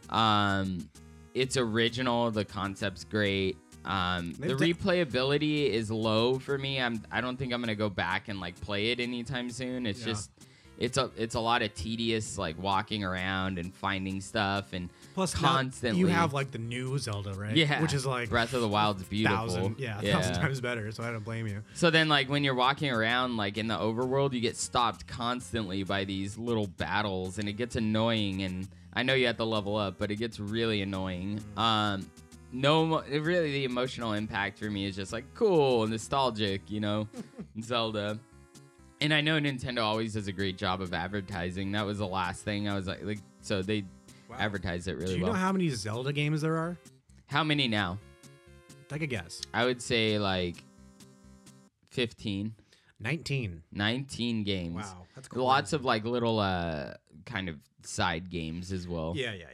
um 0.10 0.90
it's 1.34 1.56
original 1.56 2.30
the 2.32 2.44
concept's 2.44 3.04
great 3.04 3.56
um 3.86 4.34
the 4.40 4.56
de- 4.56 4.74
replayability 4.74 5.70
is 5.70 5.90
low 5.90 6.40
for 6.40 6.58
me 6.58 6.80
i'm 6.82 7.02
i 7.12 7.22
don't 7.22 7.38
think 7.38 7.54
i'm 7.54 7.62
gonna 7.62 7.74
go 7.76 7.90
back 7.90 8.28
and 8.28 8.40
like 8.40 8.60
play 8.62 8.92
it 8.92 9.00
anytime 9.00 9.50
soon 9.50 9.86
it's 9.86 10.00
Yeah. 10.02 10.06
just 10.08 10.30
it's 10.78 10.98
a 10.98 11.12
it's 11.16 11.36
a 11.36 11.40
lot 11.40 11.62
of 11.62 11.74
tedious 11.76 12.38
like 12.38 12.62
walking 12.62 13.04
around 13.04 13.60
and 13.60 13.74
finding 13.76 14.20
stuff 14.22 14.74
and 14.74 14.90
Plus, 15.14 15.34
constantly 15.34 16.00
you 16.00 16.08
have 16.08 16.34
like 16.34 16.52
the 16.52 16.58
new 16.58 16.98
Zelda, 16.98 17.34
right? 17.34 17.56
yeah 17.56 17.82
which 17.82 17.94
is 17.94 18.06
like 18.06 18.30
breath 18.30 18.54
of 18.54 18.62
the 18.62 18.68
wild's 18.68 19.04
beautiful 19.04 19.38
thousand, 19.38 19.76
yeah, 19.78 20.00
a 20.00 20.12
thousand 20.12 20.34
times 20.36 20.60
better. 20.60 20.92
So 20.92 21.04
I 21.04 21.12
don't 21.12 21.24
blame 21.24 21.46
you. 21.48 21.64
so 21.76 21.90
then, 21.90 22.10
like 22.10 22.30
when 22.30 22.44
you're 22.44 22.56
walking 22.56 22.92
around, 22.92 23.38
like 23.38 23.58
in 23.58 23.68
the 23.68 23.78
overworld, 23.78 24.34
you 24.34 24.42
get 24.42 24.58
stopped 24.58 25.06
constantly 25.08 25.84
by 25.84 26.04
these 26.04 26.38
little 26.38 26.68
battles, 26.68 27.38
and 27.38 27.48
it 27.48 27.54
gets 27.54 27.76
annoying. 27.76 28.42
And 28.42 28.68
I 28.94 29.04
know 29.04 29.14
you 29.14 29.28
have 29.28 29.38
to 29.38 29.44
level 29.46 29.76
up, 29.76 30.00
but 30.00 30.10
it 30.10 30.16
gets 30.16 30.40
really 30.40 30.82
annoying. 30.82 31.44
Um, 31.58 32.10
no, 32.52 33.02
really 33.04 33.52
the 33.52 33.66
emotional 33.66 34.14
impact 34.14 34.60
for 34.60 34.70
me 34.70 34.86
is 34.86 34.96
just 34.96 35.14
like 35.14 35.26
cool, 35.36 35.86
nostalgic, 35.88 36.62
you 36.70 36.80
know, 36.80 37.08
Zelda. 37.62 38.20
And 39.04 39.14
I 39.14 39.20
know 39.22 39.38
Nintendo 39.40 39.82
always 39.84 40.14
does 40.14 40.28
a 40.28 40.32
great 40.32 40.58
job 40.58 40.82
of 40.82 40.94
advertising. 40.94 41.74
That 41.74 41.86
was 41.86 41.98
the 41.98 42.08
last 42.08 42.44
thing 42.44 42.70
I 42.70 42.74
was 42.76 42.88
like, 42.88 43.04
like 43.04 43.20
so 43.42 43.62
they 43.62 43.84
Wow. 44.30 44.38
advertise 44.40 44.88
it 44.88 44.94
really 44.94 45.04
well. 45.04 45.08
Do 45.14 45.18
you 45.18 45.24
well. 45.26 45.34
know 45.34 45.40
how 45.40 45.52
many 45.52 45.70
Zelda 45.70 46.14
games 46.14 46.42
there 46.42 46.58
are? 46.58 46.78
how 47.28 47.44
many 47.44 47.68
now? 47.68 48.00
Take 48.88 49.02
a 49.02 49.08
guess. 49.08 49.42
I 49.54 49.66
would 49.66 49.82
say 49.82 50.18
like 50.20 50.64
15, 51.92 52.54
19. 53.00 53.64
19 53.72 54.44
games. 54.44 54.76
Wow, 54.76 55.06
that's 55.16 55.28
cool. 55.28 55.44
lots 55.46 55.74
of 55.74 55.84
like 55.84 56.06
little 56.06 56.40
uh 56.40 56.94
kind 57.26 57.50
of 57.50 57.58
side 57.84 58.30
games 58.30 58.72
as 58.72 58.88
well. 58.88 59.14
Yeah, 59.16 59.34
yeah, 59.34 59.46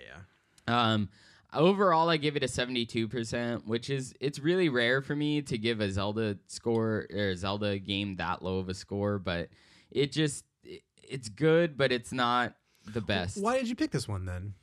yeah. 0.67 0.93
Um 0.93 1.09
overall 1.53 2.09
I 2.09 2.17
give 2.17 2.35
it 2.35 2.43
a 2.43 2.47
72%, 2.47 3.65
which 3.65 3.89
is 3.89 4.13
it's 4.19 4.39
really 4.39 4.69
rare 4.69 5.01
for 5.01 5.15
me 5.15 5.41
to 5.43 5.57
give 5.57 5.81
a 5.81 5.91
Zelda 5.91 6.37
score 6.47 7.07
or 7.13 7.29
a 7.29 7.35
Zelda 7.35 7.79
game 7.79 8.15
that 8.17 8.43
low 8.43 8.59
of 8.59 8.69
a 8.69 8.73
score, 8.73 9.19
but 9.19 9.49
it 9.91 10.11
just 10.11 10.45
it, 10.63 10.81
it's 11.03 11.29
good, 11.29 11.77
but 11.77 11.91
it's 11.91 12.11
not 12.11 12.55
the 12.93 13.01
best. 13.01 13.41
Why 13.41 13.57
did 13.57 13.67
you 13.69 13.75
pick 13.75 13.91
this 13.91 14.07
one 14.07 14.25
then? 14.25 14.53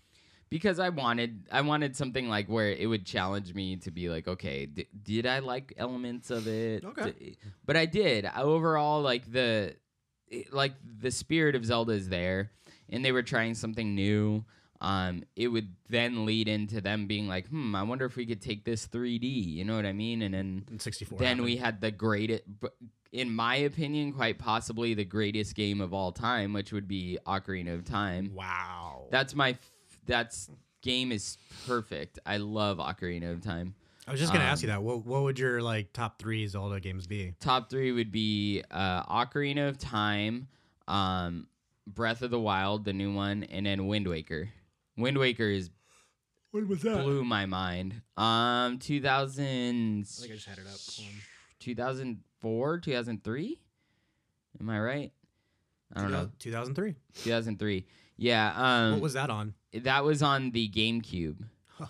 Because 0.48 0.78
I 0.78 0.90
wanted 0.90 1.48
I 1.50 1.62
wanted 1.62 1.96
something 1.96 2.28
like 2.28 2.46
where 2.48 2.70
it 2.70 2.86
would 2.86 3.04
challenge 3.04 3.52
me 3.52 3.76
to 3.78 3.90
be 3.90 4.08
like, 4.08 4.28
okay, 4.28 4.66
d- 4.66 4.86
did 5.02 5.26
I 5.26 5.40
like 5.40 5.74
elements 5.76 6.30
of 6.30 6.46
it? 6.46 6.84
Okay. 6.84 7.12
D- 7.18 7.36
but 7.64 7.76
I 7.76 7.86
did. 7.86 8.26
Overall 8.36 9.02
like 9.02 9.30
the 9.32 9.74
it- 10.28 10.52
like 10.52 10.74
the 11.00 11.10
spirit 11.10 11.56
of 11.56 11.64
Zelda 11.64 11.92
is 11.92 12.08
there 12.08 12.52
and 12.88 13.04
they 13.04 13.10
were 13.10 13.24
trying 13.24 13.54
something 13.56 13.94
new. 13.96 14.44
Um, 14.80 15.24
it 15.36 15.48
would 15.48 15.74
then 15.88 16.26
lead 16.26 16.48
into 16.48 16.80
them 16.80 17.06
being 17.06 17.26
like, 17.28 17.48
"Hmm, 17.48 17.74
I 17.74 17.82
wonder 17.82 18.04
if 18.04 18.16
we 18.16 18.26
could 18.26 18.42
take 18.42 18.64
this 18.64 18.86
3D." 18.86 19.26
You 19.26 19.64
know 19.64 19.74
what 19.76 19.86
I 19.86 19.92
mean? 19.92 20.22
And 20.22 20.34
then 20.34 20.64
In 20.70 20.78
64. 20.78 21.18
then 21.18 21.26
happened. 21.28 21.44
we 21.44 21.56
had 21.56 21.80
the 21.80 21.90
greatest, 21.90 22.42
in 23.12 23.34
my 23.34 23.56
opinion, 23.56 24.12
quite 24.12 24.38
possibly 24.38 24.92
the 24.94 25.04
greatest 25.04 25.54
game 25.54 25.80
of 25.80 25.94
all 25.94 26.12
time, 26.12 26.52
which 26.52 26.72
would 26.72 26.86
be 26.88 27.18
Ocarina 27.26 27.74
of 27.74 27.84
Time. 27.84 28.32
Wow. 28.34 29.06
That's 29.10 29.34
my 29.34 29.50
f- 29.50 29.70
that's 30.04 30.50
game 30.82 31.10
is 31.10 31.38
perfect. 31.66 32.18
I 32.26 32.36
love 32.36 32.78
Ocarina 32.78 33.32
of 33.32 33.40
Time. 33.42 33.74
I 34.06 34.12
was 34.12 34.20
just 34.20 34.32
gonna 34.32 34.44
ask 34.44 34.62
um, 34.62 34.68
you 34.68 34.72
that. 34.74 34.82
What 34.82 35.04
what 35.06 35.22
would 35.22 35.38
your 35.38 35.60
like 35.62 35.92
top 35.92 36.18
three 36.20 36.46
Zelda 36.46 36.78
games 36.80 37.06
be? 37.06 37.34
Top 37.40 37.70
three 37.70 37.90
would 37.92 38.12
be 38.12 38.62
uh, 38.70 39.02
Ocarina 39.04 39.68
of 39.68 39.78
Time, 39.78 40.46
um, 40.86 41.48
Breath 41.88 42.22
of 42.22 42.30
the 42.30 42.38
Wild, 42.38 42.84
the 42.84 42.92
new 42.92 43.12
one, 43.12 43.42
and 43.44 43.66
then 43.66 43.86
Wind 43.88 44.06
Waker. 44.06 44.50
Wind 44.96 45.18
Waker 45.18 45.48
is 45.48 45.70
What 46.50 46.66
was 46.66 46.82
that? 46.82 47.02
blew 47.04 47.24
my 47.24 47.46
mind. 47.46 48.00
Um, 48.16 48.78
2000, 48.78 49.44
I 49.44 50.04
think 50.04 50.32
I 50.32 50.34
just 50.34 50.46
had 50.46 50.58
it 50.58 50.64
up. 50.66 50.78
Hold 50.96 51.08
on. 51.08 51.14
2004, 51.60 52.78
2003. 52.78 53.58
Am 54.60 54.70
I 54.70 54.80
right? 54.80 55.12
I 55.94 56.00
don't 56.02 56.12
know. 56.12 56.30
2003. 56.38 56.94
2003. 57.22 57.86
Yeah. 58.16 58.52
Um, 58.56 58.92
what 58.92 59.00
was 59.02 59.12
that 59.14 59.30
on? 59.30 59.54
that 59.74 60.04
was 60.04 60.22
on 60.22 60.50
the 60.52 60.68
GameCube. 60.68 61.36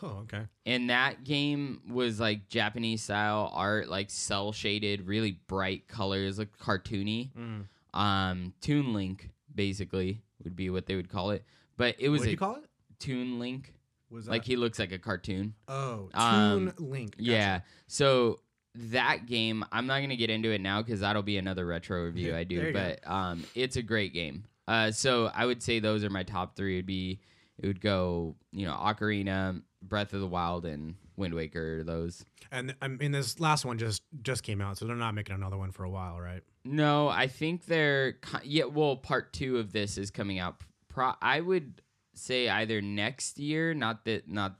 Oh, 0.02 0.22
okay. 0.22 0.42
and 0.66 0.90
that 0.90 1.22
game 1.22 1.80
was 1.88 2.18
like 2.18 2.48
Japanese 2.48 3.02
style 3.04 3.52
art, 3.54 3.88
like 3.88 4.10
cel 4.10 4.50
shaded, 4.50 5.06
really 5.06 5.38
bright 5.46 5.86
colors, 5.86 6.40
like 6.40 6.48
cartoony. 6.58 7.30
Mm. 7.38 7.66
Um, 7.96 8.52
Toon 8.60 8.92
Link 8.92 9.30
basically 9.54 10.22
would 10.42 10.56
be 10.56 10.70
what 10.70 10.86
they 10.86 10.96
would 10.96 11.08
call 11.08 11.30
it, 11.30 11.44
but 11.76 11.94
it 12.00 12.08
was 12.08 12.22
What 12.22 12.24
did 12.24 12.28
a 12.30 12.32
you 12.32 12.36
call 12.36 12.56
it? 12.56 12.64
Toon 12.98 13.38
Link. 13.38 13.72
Was 14.10 14.26
that 14.26 14.30
Like 14.32 14.44
he 14.44 14.56
looks 14.56 14.78
like 14.78 14.92
a 14.92 14.98
cartoon. 14.98 15.54
oh 15.68 16.08
Toon 16.14 16.22
um, 16.22 16.72
Link? 16.78 17.16
Gotcha. 17.16 17.30
Yeah. 17.30 17.60
So 17.86 18.40
that 18.76 19.26
game, 19.26 19.64
I'm 19.72 19.86
not 19.86 20.00
gonna 20.00 20.16
get 20.16 20.30
into 20.30 20.50
it 20.50 20.60
now 20.60 20.82
because 20.82 21.00
that'll 21.00 21.22
be 21.22 21.38
another 21.38 21.66
retro 21.66 22.04
review 22.04 22.34
I 22.36 22.44
do. 22.44 22.72
But 22.72 23.00
um, 23.08 23.44
it's 23.54 23.76
a 23.76 23.82
great 23.82 24.12
game. 24.12 24.44
Uh, 24.68 24.90
so 24.90 25.30
I 25.34 25.46
would 25.46 25.62
say 25.62 25.78
those 25.78 26.04
are 26.04 26.10
my 26.10 26.22
top 26.22 26.56
three. 26.56 26.76
It'd 26.76 26.86
be 26.86 27.20
it 27.58 27.66
would 27.66 27.80
go 27.80 28.36
you 28.52 28.66
know 28.66 28.74
Ocarina, 28.74 29.62
Breath 29.82 30.12
of 30.12 30.20
the 30.20 30.26
Wild, 30.26 30.66
and 30.66 30.94
Wind 31.16 31.34
Waker. 31.34 31.82
Those. 31.84 32.24
And 32.52 32.74
I 32.80 32.88
mean, 32.88 33.12
this 33.12 33.40
last 33.40 33.64
one 33.64 33.78
just 33.78 34.02
just 34.22 34.42
came 34.42 34.60
out, 34.60 34.78
so 34.78 34.86
they're 34.86 34.96
not 34.96 35.14
making 35.14 35.34
another 35.34 35.56
one 35.56 35.72
for 35.72 35.84
a 35.84 35.90
while, 35.90 36.20
right? 36.20 36.42
No, 36.64 37.08
I 37.08 37.28
think 37.28 37.66
they're 37.66 38.16
yeah. 38.44 38.64
Well, 38.64 38.96
part 38.96 39.32
two 39.32 39.58
of 39.58 39.72
this 39.72 39.98
is 39.98 40.10
coming 40.10 40.38
out. 40.38 40.60
Pro- 40.88 41.14
I 41.20 41.40
would 41.40 41.80
say 42.16 42.48
either 42.48 42.80
next 42.80 43.38
year, 43.38 43.74
not 43.74 44.04
that, 44.06 44.28
not 44.28 44.56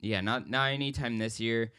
yeah, 0.00 0.20
not 0.20 0.48
not 0.48 0.70
anytime 0.70 1.18
this 1.18 1.40
year, 1.40 1.72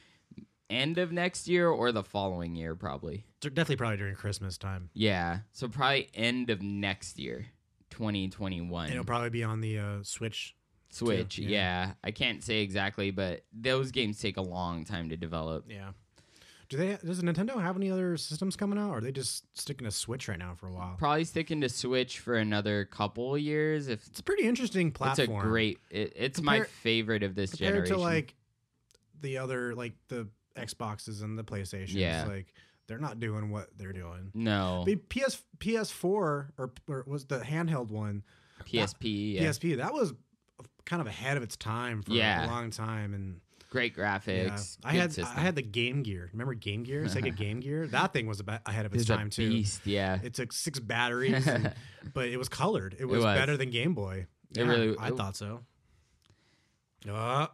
end 0.70 0.98
of 0.98 1.12
next 1.12 1.48
year 1.48 1.70
or 1.70 1.92
the 1.92 2.04
following 2.04 2.56
year, 2.56 2.76
probably. 2.76 3.26
Definitely 3.42 3.76
probably 3.76 3.98
during 3.98 4.16
Christmas 4.16 4.58
time. 4.58 4.90
Yeah, 4.94 5.40
so 5.52 5.68
probably 5.68 6.10
end 6.14 6.50
of 6.50 6.62
next 6.62 7.20
year, 7.20 7.48
twenty 7.90 8.30
twenty 8.30 8.62
one. 8.62 8.86
And 8.86 8.94
it'll 8.94 9.06
probably 9.06 9.30
be 9.30 9.44
on 9.44 9.62
the 9.62 9.80
uh, 9.80 9.98
Switch. 10.04 10.56
Switch. 10.90 11.40
yeah. 11.40 11.50
Yeah. 11.50 11.92
I 12.04 12.12
can't 12.12 12.44
say 12.44 12.62
exactly, 12.62 13.10
but 13.10 13.46
those 13.52 13.92
games 13.92 14.20
take 14.20 14.38
a 14.38 14.44
long 14.44 14.86
time 14.86 15.10
to 15.10 15.18
develop. 15.18 15.66
Yeah. 15.68 15.90
Do 16.70 16.78
they? 16.78 16.98
Does 17.04 17.22
Nintendo 17.22 17.62
have 17.62 17.76
any 17.76 17.92
other 17.92 18.18
systems 18.18 18.56
coming 18.56 18.80
out, 18.80 18.92
or 18.92 18.98
are 18.98 19.02
they 19.02 19.12
just 19.12 19.46
sticking 19.58 19.86
to 19.86 19.92
Switch 19.92 20.28
right 20.28 20.40
now 20.40 20.56
for 20.56 20.68
a 20.68 20.72
while? 20.74 20.96
Probably 20.98 21.24
sticking 21.26 21.62
to 21.62 21.70
Switch 21.70 22.20
for 22.20 22.36
another 22.36 22.86
couple 22.86 23.38
years. 23.38 23.88
If 23.88 24.08
It's 24.08 24.20
a 24.20 24.24
pretty 24.24 24.44
interesting 24.44 24.92
platform. 24.92 25.30
it's 25.38 25.46
a 25.46 25.48
great, 25.48 25.80
it, 25.90 26.14
it's 26.16 26.42
my 26.42 26.62
favorite 26.62 27.24
of 27.24 27.36
this 27.36 27.52
compared 27.52 27.74
generation. 27.86 27.96
to 27.98 28.02
like 28.02 28.36
the 29.22 29.38
other 29.38 29.76
like 29.76 29.94
the 30.08 30.28
Xboxes 30.58 31.22
and 31.24 31.38
the 31.38 31.44
PlayStations. 31.44 31.94
Yeah. 31.96 32.26
Like 32.28 32.54
they're 32.88 33.00
not 33.00 33.20
doing 33.20 33.50
what 33.52 33.70
they're 33.78 33.94
doing. 33.94 34.32
no 34.34 34.84
The 34.86 34.96
PS 34.98 35.42
PS4 35.60 36.04
or, 36.04 36.50
or 36.88 37.04
was 37.08 37.26
the 37.26 37.40
handheld 37.40 37.90
one 37.90 38.24
PSP. 38.66 39.36
Yeah. 39.36 39.44
PSP 39.50 39.78
that 39.78 39.94
was 39.94 40.14
kind 40.86 41.02
of 41.02 41.08
ahead 41.08 41.38
of 41.38 41.44
its 41.44 41.56
time 41.56 42.02
for 42.04 42.12
Yeah. 42.12 42.46
a 42.46 42.48
long 42.48 42.70
time 42.72 43.14
and 43.14 43.40
Great 43.74 43.98
yeah. 43.98 44.04
graphics. 44.20 44.78
I 44.84 44.94
had 44.94 45.12
system. 45.12 45.36
I 45.36 45.42
had 45.42 45.56
the 45.56 45.64
Game 45.64 46.04
Gear. 46.04 46.30
Remember 46.32 46.54
Game 46.54 46.84
Gear? 46.84 47.04
Sega 47.08 47.36
Game 47.36 47.60
Gear. 47.60 47.88
That 47.88 48.14
thing 48.14 48.28
was 48.28 48.40
about 48.40 48.62
ahead 48.68 48.86
of 48.86 48.94
its 48.94 49.06
time 49.06 49.32
too. 49.32 49.50
beast. 49.50 49.82
Yeah. 49.86 50.20
It 50.24 50.36
took 50.36 50.54
six 50.54 50.80
batteries, 50.80 51.48
and- 51.48 51.74
but 52.14 52.28
it 52.30 52.38
was 52.38 52.50
colored. 52.50 52.96
It 53.00 53.06
was, 53.06 53.24
was. 53.24 53.36
better 53.36 53.58
than 53.58 53.72
Game 53.72 53.96
Boy. 53.96 54.28
It 54.56 54.58
Yeah, 54.60 54.64
really- 54.70 54.98
I 55.00 55.08
it- 55.08 55.18
thought 55.18 55.36
so. 55.36 55.62
Uh, 57.10 57.48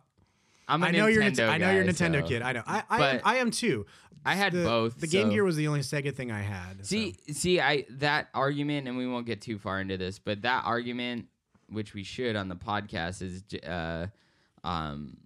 I'm 0.68 0.84
a 0.84 0.88
I 0.88 0.92
know 0.92 1.08
you're 1.08 1.24
Nintendo 1.24 1.48
Nintendo 1.48 1.50
I 1.50 1.58
know 1.58 1.72
you're 1.72 1.82
a 1.84 1.88
Nintendo 1.88 2.22
so- 2.22 2.28
kid. 2.28 2.42
I 2.42 2.52
know. 2.52 2.64
I 2.68 2.84
I, 2.90 3.08
am, 3.10 3.22
I 3.24 3.36
am 3.38 3.52
too. 3.52 3.86
I 4.26 4.36
had 4.36 4.52
the, 4.52 4.64
both, 4.64 5.00
The 5.00 5.08
Game 5.08 5.28
so- 5.28 5.32
Gear 5.32 5.44
was 5.46 5.56
the 5.56 5.68
only 5.70 5.80
Sega 5.80 6.14
thing 6.14 6.32
I 6.32 6.42
had. 6.42 6.86
See, 6.86 7.16
so. 7.28 7.34
see, 7.34 7.62
I 7.62 7.86
that 7.92 8.28
argument, 8.34 8.88
and 8.90 8.98
we 8.98 9.08
won't 9.08 9.26
get 9.26 9.42
too 9.42 9.58
far 9.58 9.80
into 9.80 9.96
this, 9.98 10.20
but 10.20 10.42
that 10.42 10.64
argument, 10.66 11.28
which 11.70 11.94
we 11.94 12.04
should 12.04 12.36
on 12.36 12.50
the 12.50 12.56
podcast, 12.58 13.22
is 13.22 13.44
uh, 13.64 14.08
um, 14.64 15.18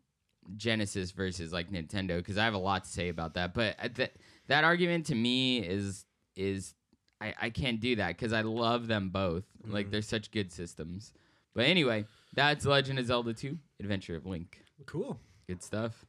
Genesis 0.55 1.11
versus 1.11 1.51
like 1.53 1.71
Nintendo, 1.71 2.17
because 2.17 2.37
I 2.37 2.45
have 2.45 2.53
a 2.53 2.59
lot 2.59 2.85
to 2.85 2.89
say 2.89 3.09
about 3.09 3.35
that. 3.35 3.53
But 3.53 3.75
uh, 3.81 3.89
that 3.95 4.13
that 4.47 4.63
argument 4.63 5.07
to 5.07 5.15
me 5.15 5.59
is 5.59 6.05
is 6.35 6.73
I, 7.21 7.33
I 7.41 7.49
can't 7.49 7.79
do 7.79 7.95
that 7.97 8.09
because 8.09 8.33
I 8.33 8.41
love 8.41 8.87
them 8.87 9.09
both. 9.09 9.45
Like 9.65 9.91
they're 9.91 10.01
such 10.01 10.31
good 10.31 10.51
systems. 10.51 11.13
But 11.55 11.65
anyway, 11.65 12.05
that's 12.33 12.65
Legend 12.65 12.99
of 12.99 13.05
Zelda 13.05 13.33
2: 13.33 13.57
Adventure 13.79 14.15
of 14.15 14.25
Link. 14.25 14.61
cool. 14.85 15.19
Good 15.47 15.61
stuff. 15.61 16.05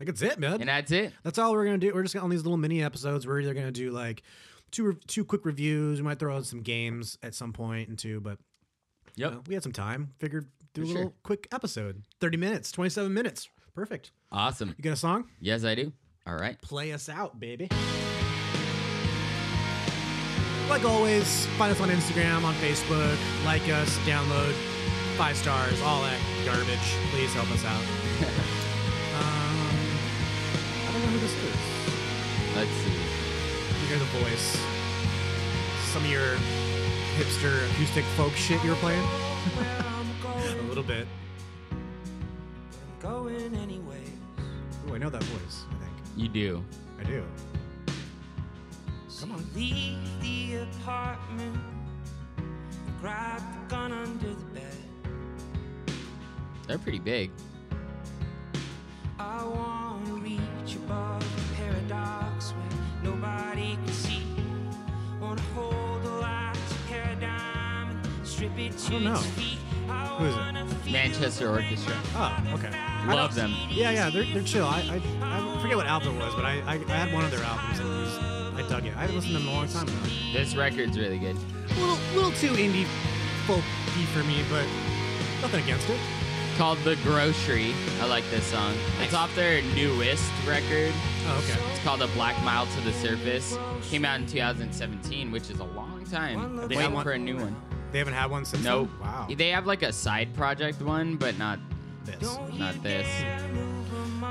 Like 0.00 0.08
it's 0.08 0.22
it, 0.22 0.38
man. 0.38 0.54
And 0.60 0.68
that's 0.68 0.90
it. 0.90 1.12
That's 1.22 1.38
all 1.38 1.52
we're 1.52 1.64
gonna 1.64 1.78
do. 1.78 1.92
We're 1.94 2.02
just 2.02 2.14
gonna, 2.14 2.24
on 2.24 2.30
these 2.30 2.42
little 2.42 2.56
mini 2.56 2.82
episodes. 2.82 3.26
We're 3.26 3.40
either 3.40 3.54
gonna 3.54 3.70
do 3.70 3.92
like 3.92 4.22
two 4.72 4.84
re- 4.84 4.96
two 5.06 5.24
quick 5.24 5.44
reviews. 5.44 6.00
We 6.00 6.04
might 6.04 6.18
throw 6.18 6.36
out 6.36 6.44
some 6.44 6.62
games 6.62 7.18
at 7.22 7.34
some 7.34 7.52
point 7.52 7.88
and 7.88 7.98
two, 7.98 8.20
but 8.20 8.38
you 9.14 9.30
know, 9.30 9.42
we 9.46 9.54
had 9.54 9.62
some 9.62 9.72
time. 9.72 10.12
Figured 10.18 10.48
do 10.74 10.82
For 10.82 10.84
a 10.84 10.86
sure. 10.88 10.96
little 10.96 11.14
quick 11.22 11.48
episode. 11.52 12.02
Thirty 12.20 12.36
minutes, 12.36 12.72
twenty 12.72 12.90
seven 12.90 13.12
minutes. 13.14 13.48
Perfect. 13.74 14.10
Awesome. 14.30 14.74
You 14.76 14.82
got 14.84 14.92
a 14.92 14.96
song? 14.96 15.24
Yes, 15.40 15.64
I 15.64 15.74
do. 15.74 15.92
All 16.26 16.34
right. 16.36 16.60
Play 16.60 16.92
us 16.92 17.08
out, 17.08 17.40
baby. 17.40 17.68
Like 20.68 20.84
always, 20.84 21.46
find 21.58 21.72
us 21.72 21.80
on 21.80 21.88
Instagram, 21.90 22.44
on 22.44 22.54
Facebook, 22.54 23.16
like 23.44 23.62
us, 23.68 23.96
download, 24.06 24.54
five 25.18 25.36
stars, 25.36 25.80
all 25.82 26.02
that 26.02 26.18
garbage. 26.46 26.96
Please 27.10 27.32
help 27.34 27.50
us 27.50 27.64
out. 27.64 27.82
um, 29.18 29.68
I 30.88 30.92
don't 30.92 31.02
know 31.02 31.08
who 31.08 31.18
this 31.18 31.32
is. 31.34 32.56
Let's 32.56 32.70
see. 32.70 32.90
You 33.80 33.86
hear 33.88 33.98
the 33.98 34.04
voice. 34.22 34.56
Some 35.92 36.04
of 36.04 36.10
your 36.10 36.36
hipster 37.18 37.68
acoustic 37.72 38.04
folk 38.16 38.32
shit 38.34 38.62
you 38.64 38.70
were 38.70 38.76
playing? 38.76 39.04
a 40.72 40.74
little 40.74 40.88
bit. 40.88 41.06
Going 43.00 43.54
anyways. 43.56 44.08
Ooh, 44.88 44.94
I 44.94 44.98
know 44.98 45.10
that 45.10 45.22
voice, 45.24 45.64
I 45.70 45.84
think. 45.84 45.92
You 46.16 46.28
do. 46.28 46.64
I 46.98 47.04
do. 47.04 47.24
Come 49.20 49.32
on. 49.32 49.46
Leave 49.54 49.98
the 50.22 50.62
apartment. 50.62 51.58
Grab 53.02 53.42
the 53.52 53.68
gun 53.68 53.92
under 53.92 54.28
the 54.28 54.44
bed. 54.46 54.76
They're 56.66 56.78
pretty 56.78 57.00
big. 57.00 57.30
I 59.18 59.44
wanna 59.44 60.14
reach 60.14 60.76
above 60.76 61.20
the 61.20 61.54
paradox 61.54 62.52
where 62.52 63.12
nobody 63.12 63.74
can 63.74 63.88
see. 63.88 64.24
Wanna 65.20 65.42
hold 65.54 66.02
the 66.02 66.10
light 66.10 66.54
to 66.54 66.74
paradigm 66.88 67.90
and 67.90 68.26
strip 68.26 68.58
it 68.58 68.78
to 68.78 68.90
don't 68.92 69.04
know. 69.04 69.14
its 69.16 69.26
feet. 69.26 69.61
I 69.92 70.06
Who 70.18 70.24
is 70.26 70.34
it? 70.86 70.92
Manchester 70.92 71.48
Orchestra. 71.50 71.94
Oh, 72.14 72.36
okay. 72.54 72.70
Love 73.06 73.34
them. 73.34 73.52
Yeah, 73.70 73.90
yeah, 73.90 74.10
they're, 74.10 74.24
they're 74.24 74.42
chill. 74.42 74.66
I, 74.66 75.00
I 75.22 75.56
I 75.56 75.62
forget 75.62 75.76
what 75.76 75.86
album 75.86 76.16
it 76.16 76.18
was, 76.20 76.34
but 76.34 76.44
I, 76.44 76.60
I, 76.66 76.74
I 76.74 76.96
had 76.96 77.12
one 77.12 77.24
of 77.24 77.30
their 77.30 77.42
albums 77.42 77.78
and 77.80 77.88
it 77.88 77.92
was 78.00 78.18
I 78.54 78.68
dug 78.68 78.84
it. 78.84 78.94
I 78.96 79.00
haven't 79.02 79.16
listened 79.16 79.34
to 79.34 79.38
them 79.40 79.48
in 79.48 79.54
a 79.54 79.56
long 79.56 79.68
time 79.68 79.86
now. 79.86 80.32
This 80.32 80.54
record's 80.54 80.98
really 80.98 81.18
good. 81.18 81.36
A 81.36 81.80
little, 81.80 81.98
little 82.14 82.32
too 82.32 82.52
indie 82.52 82.86
folky 83.46 84.04
for 84.12 84.22
me, 84.24 84.42
but 84.50 84.64
nothing 85.40 85.62
against 85.64 85.88
it. 85.88 85.98
Called 86.58 86.78
The 86.84 86.96
Grocery. 87.02 87.72
I 88.00 88.06
like 88.06 88.28
this 88.30 88.44
song. 88.44 88.74
It's 89.00 89.14
off 89.14 89.34
their 89.34 89.62
newest 89.74 90.30
record. 90.46 90.92
Oh, 91.26 91.42
okay. 91.48 91.58
It's 91.72 91.82
called 91.82 92.02
A 92.02 92.08
Black 92.08 92.40
Mile 92.44 92.66
to 92.66 92.80
the 92.82 92.92
Surface. 92.92 93.56
Came 93.88 94.04
out 94.04 94.20
in 94.20 94.26
2017, 94.26 95.30
which 95.32 95.48
is 95.50 95.60
a 95.60 95.64
long 95.64 96.04
time. 96.04 96.56
They 96.68 96.76
Waiting 96.76 96.92
one- 96.92 97.04
for 97.04 97.12
a 97.12 97.18
new 97.18 97.38
one. 97.38 97.56
They 97.92 97.98
haven't 97.98 98.14
had 98.14 98.30
one 98.30 98.44
since. 98.44 98.64
Nope. 98.64 98.88
Then? 98.98 99.08
Wow. 99.08 99.28
They 99.36 99.50
have 99.50 99.66
like 99.66 99.82
a 99.82 99.92
side 99.92 100.32
project 100.34 100.80
one, 100.82 101.16
but 101.16 101.38
not 101.38 101.58
This. 102.04 102.22
not 102.54 102.82
this. 102.82 103.06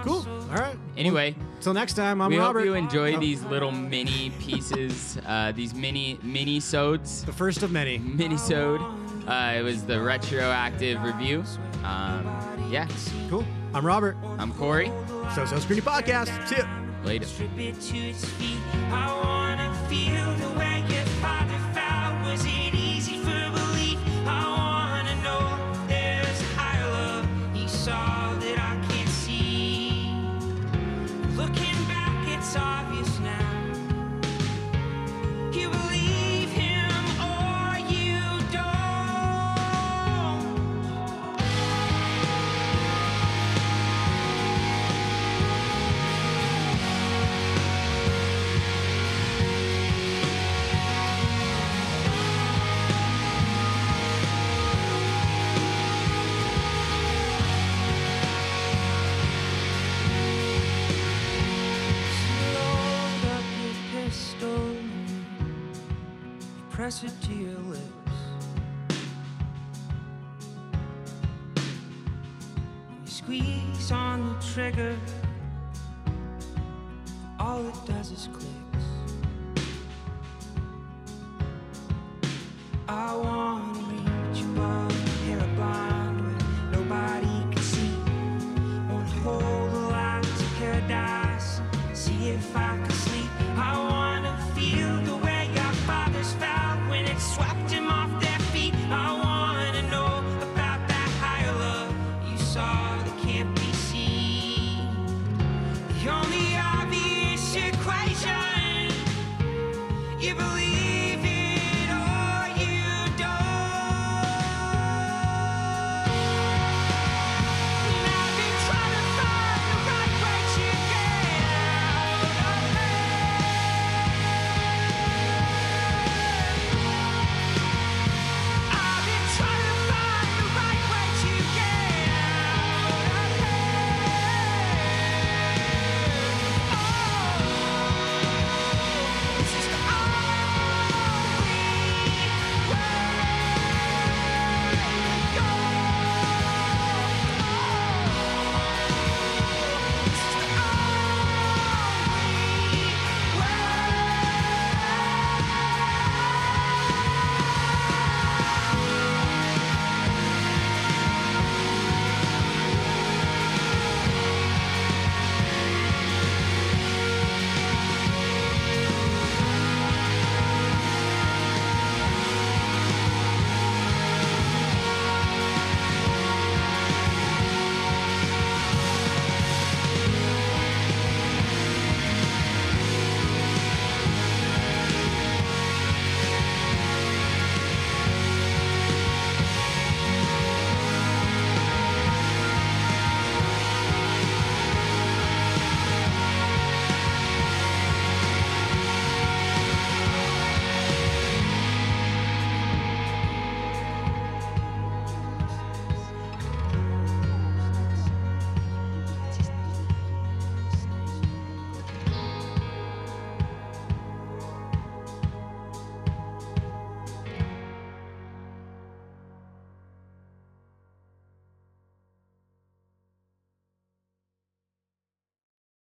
Cool. 0.04 0.26
All 0.50 0.58
right. 0.58 0.76
Anyway, 0.98 1.36
Till 1.60 1.74
next 1.74 1.94
time, 1.94 2.22
I'm 2.22 2.32
we 2.32 2.38
Robert. 2.40 2.60
hope 2.62 2.66
you 2.66 2.74
enjoy 2.74 3.16
Oh, 3.16 3.20
these 3.20 3.44
little 3.44 3.72
mini 3.72 4.32
pieces, 4.40 5.18
uh, 5.28 5.52
these 5.52 5.74
mini 5.76 6.18
mini 6.24 6.60
sodes. 6.60 7.24
The 7.24 7.32
first 7.34 7.62
of 7.62 7.72
many. 7.72 8.00
Minisode. 8.00 8.80
Uh, 9.28 9.60
it 9.60 9.62
was 9.62 9.84
the 9.84 10.02
retroactive 10.02 11.02
review. 11.04 11.44
Um, 11.84 12.26
yeah, 12.72 12.88
Cool. 13.30 13.46
I'm 13.74 13.86
Robert. 13.86 14.18
I'm 14.40 14.52
Cory. 14.54 14.92
So 15.36 15.46
So 15.46 15.60
Scrutiny 15.60 15.82
Podcast. 15.82 16.48
See 16.48 16.58
ya. 16.58 16.66
Later. 17.04 17.28
To 67.00 67.34
your 67.34 67.58
lips. 67.60 67.82
You 73.06 73.08
squeeze 73.08 73.92
on 73.94 74.28
the 74.28 74.46
trigger, 74.54 74.98
all 77.40 77.66
it 77.66 77.76
does 77.88 78.12
is 78.12 78.28
click. 78.34 78.71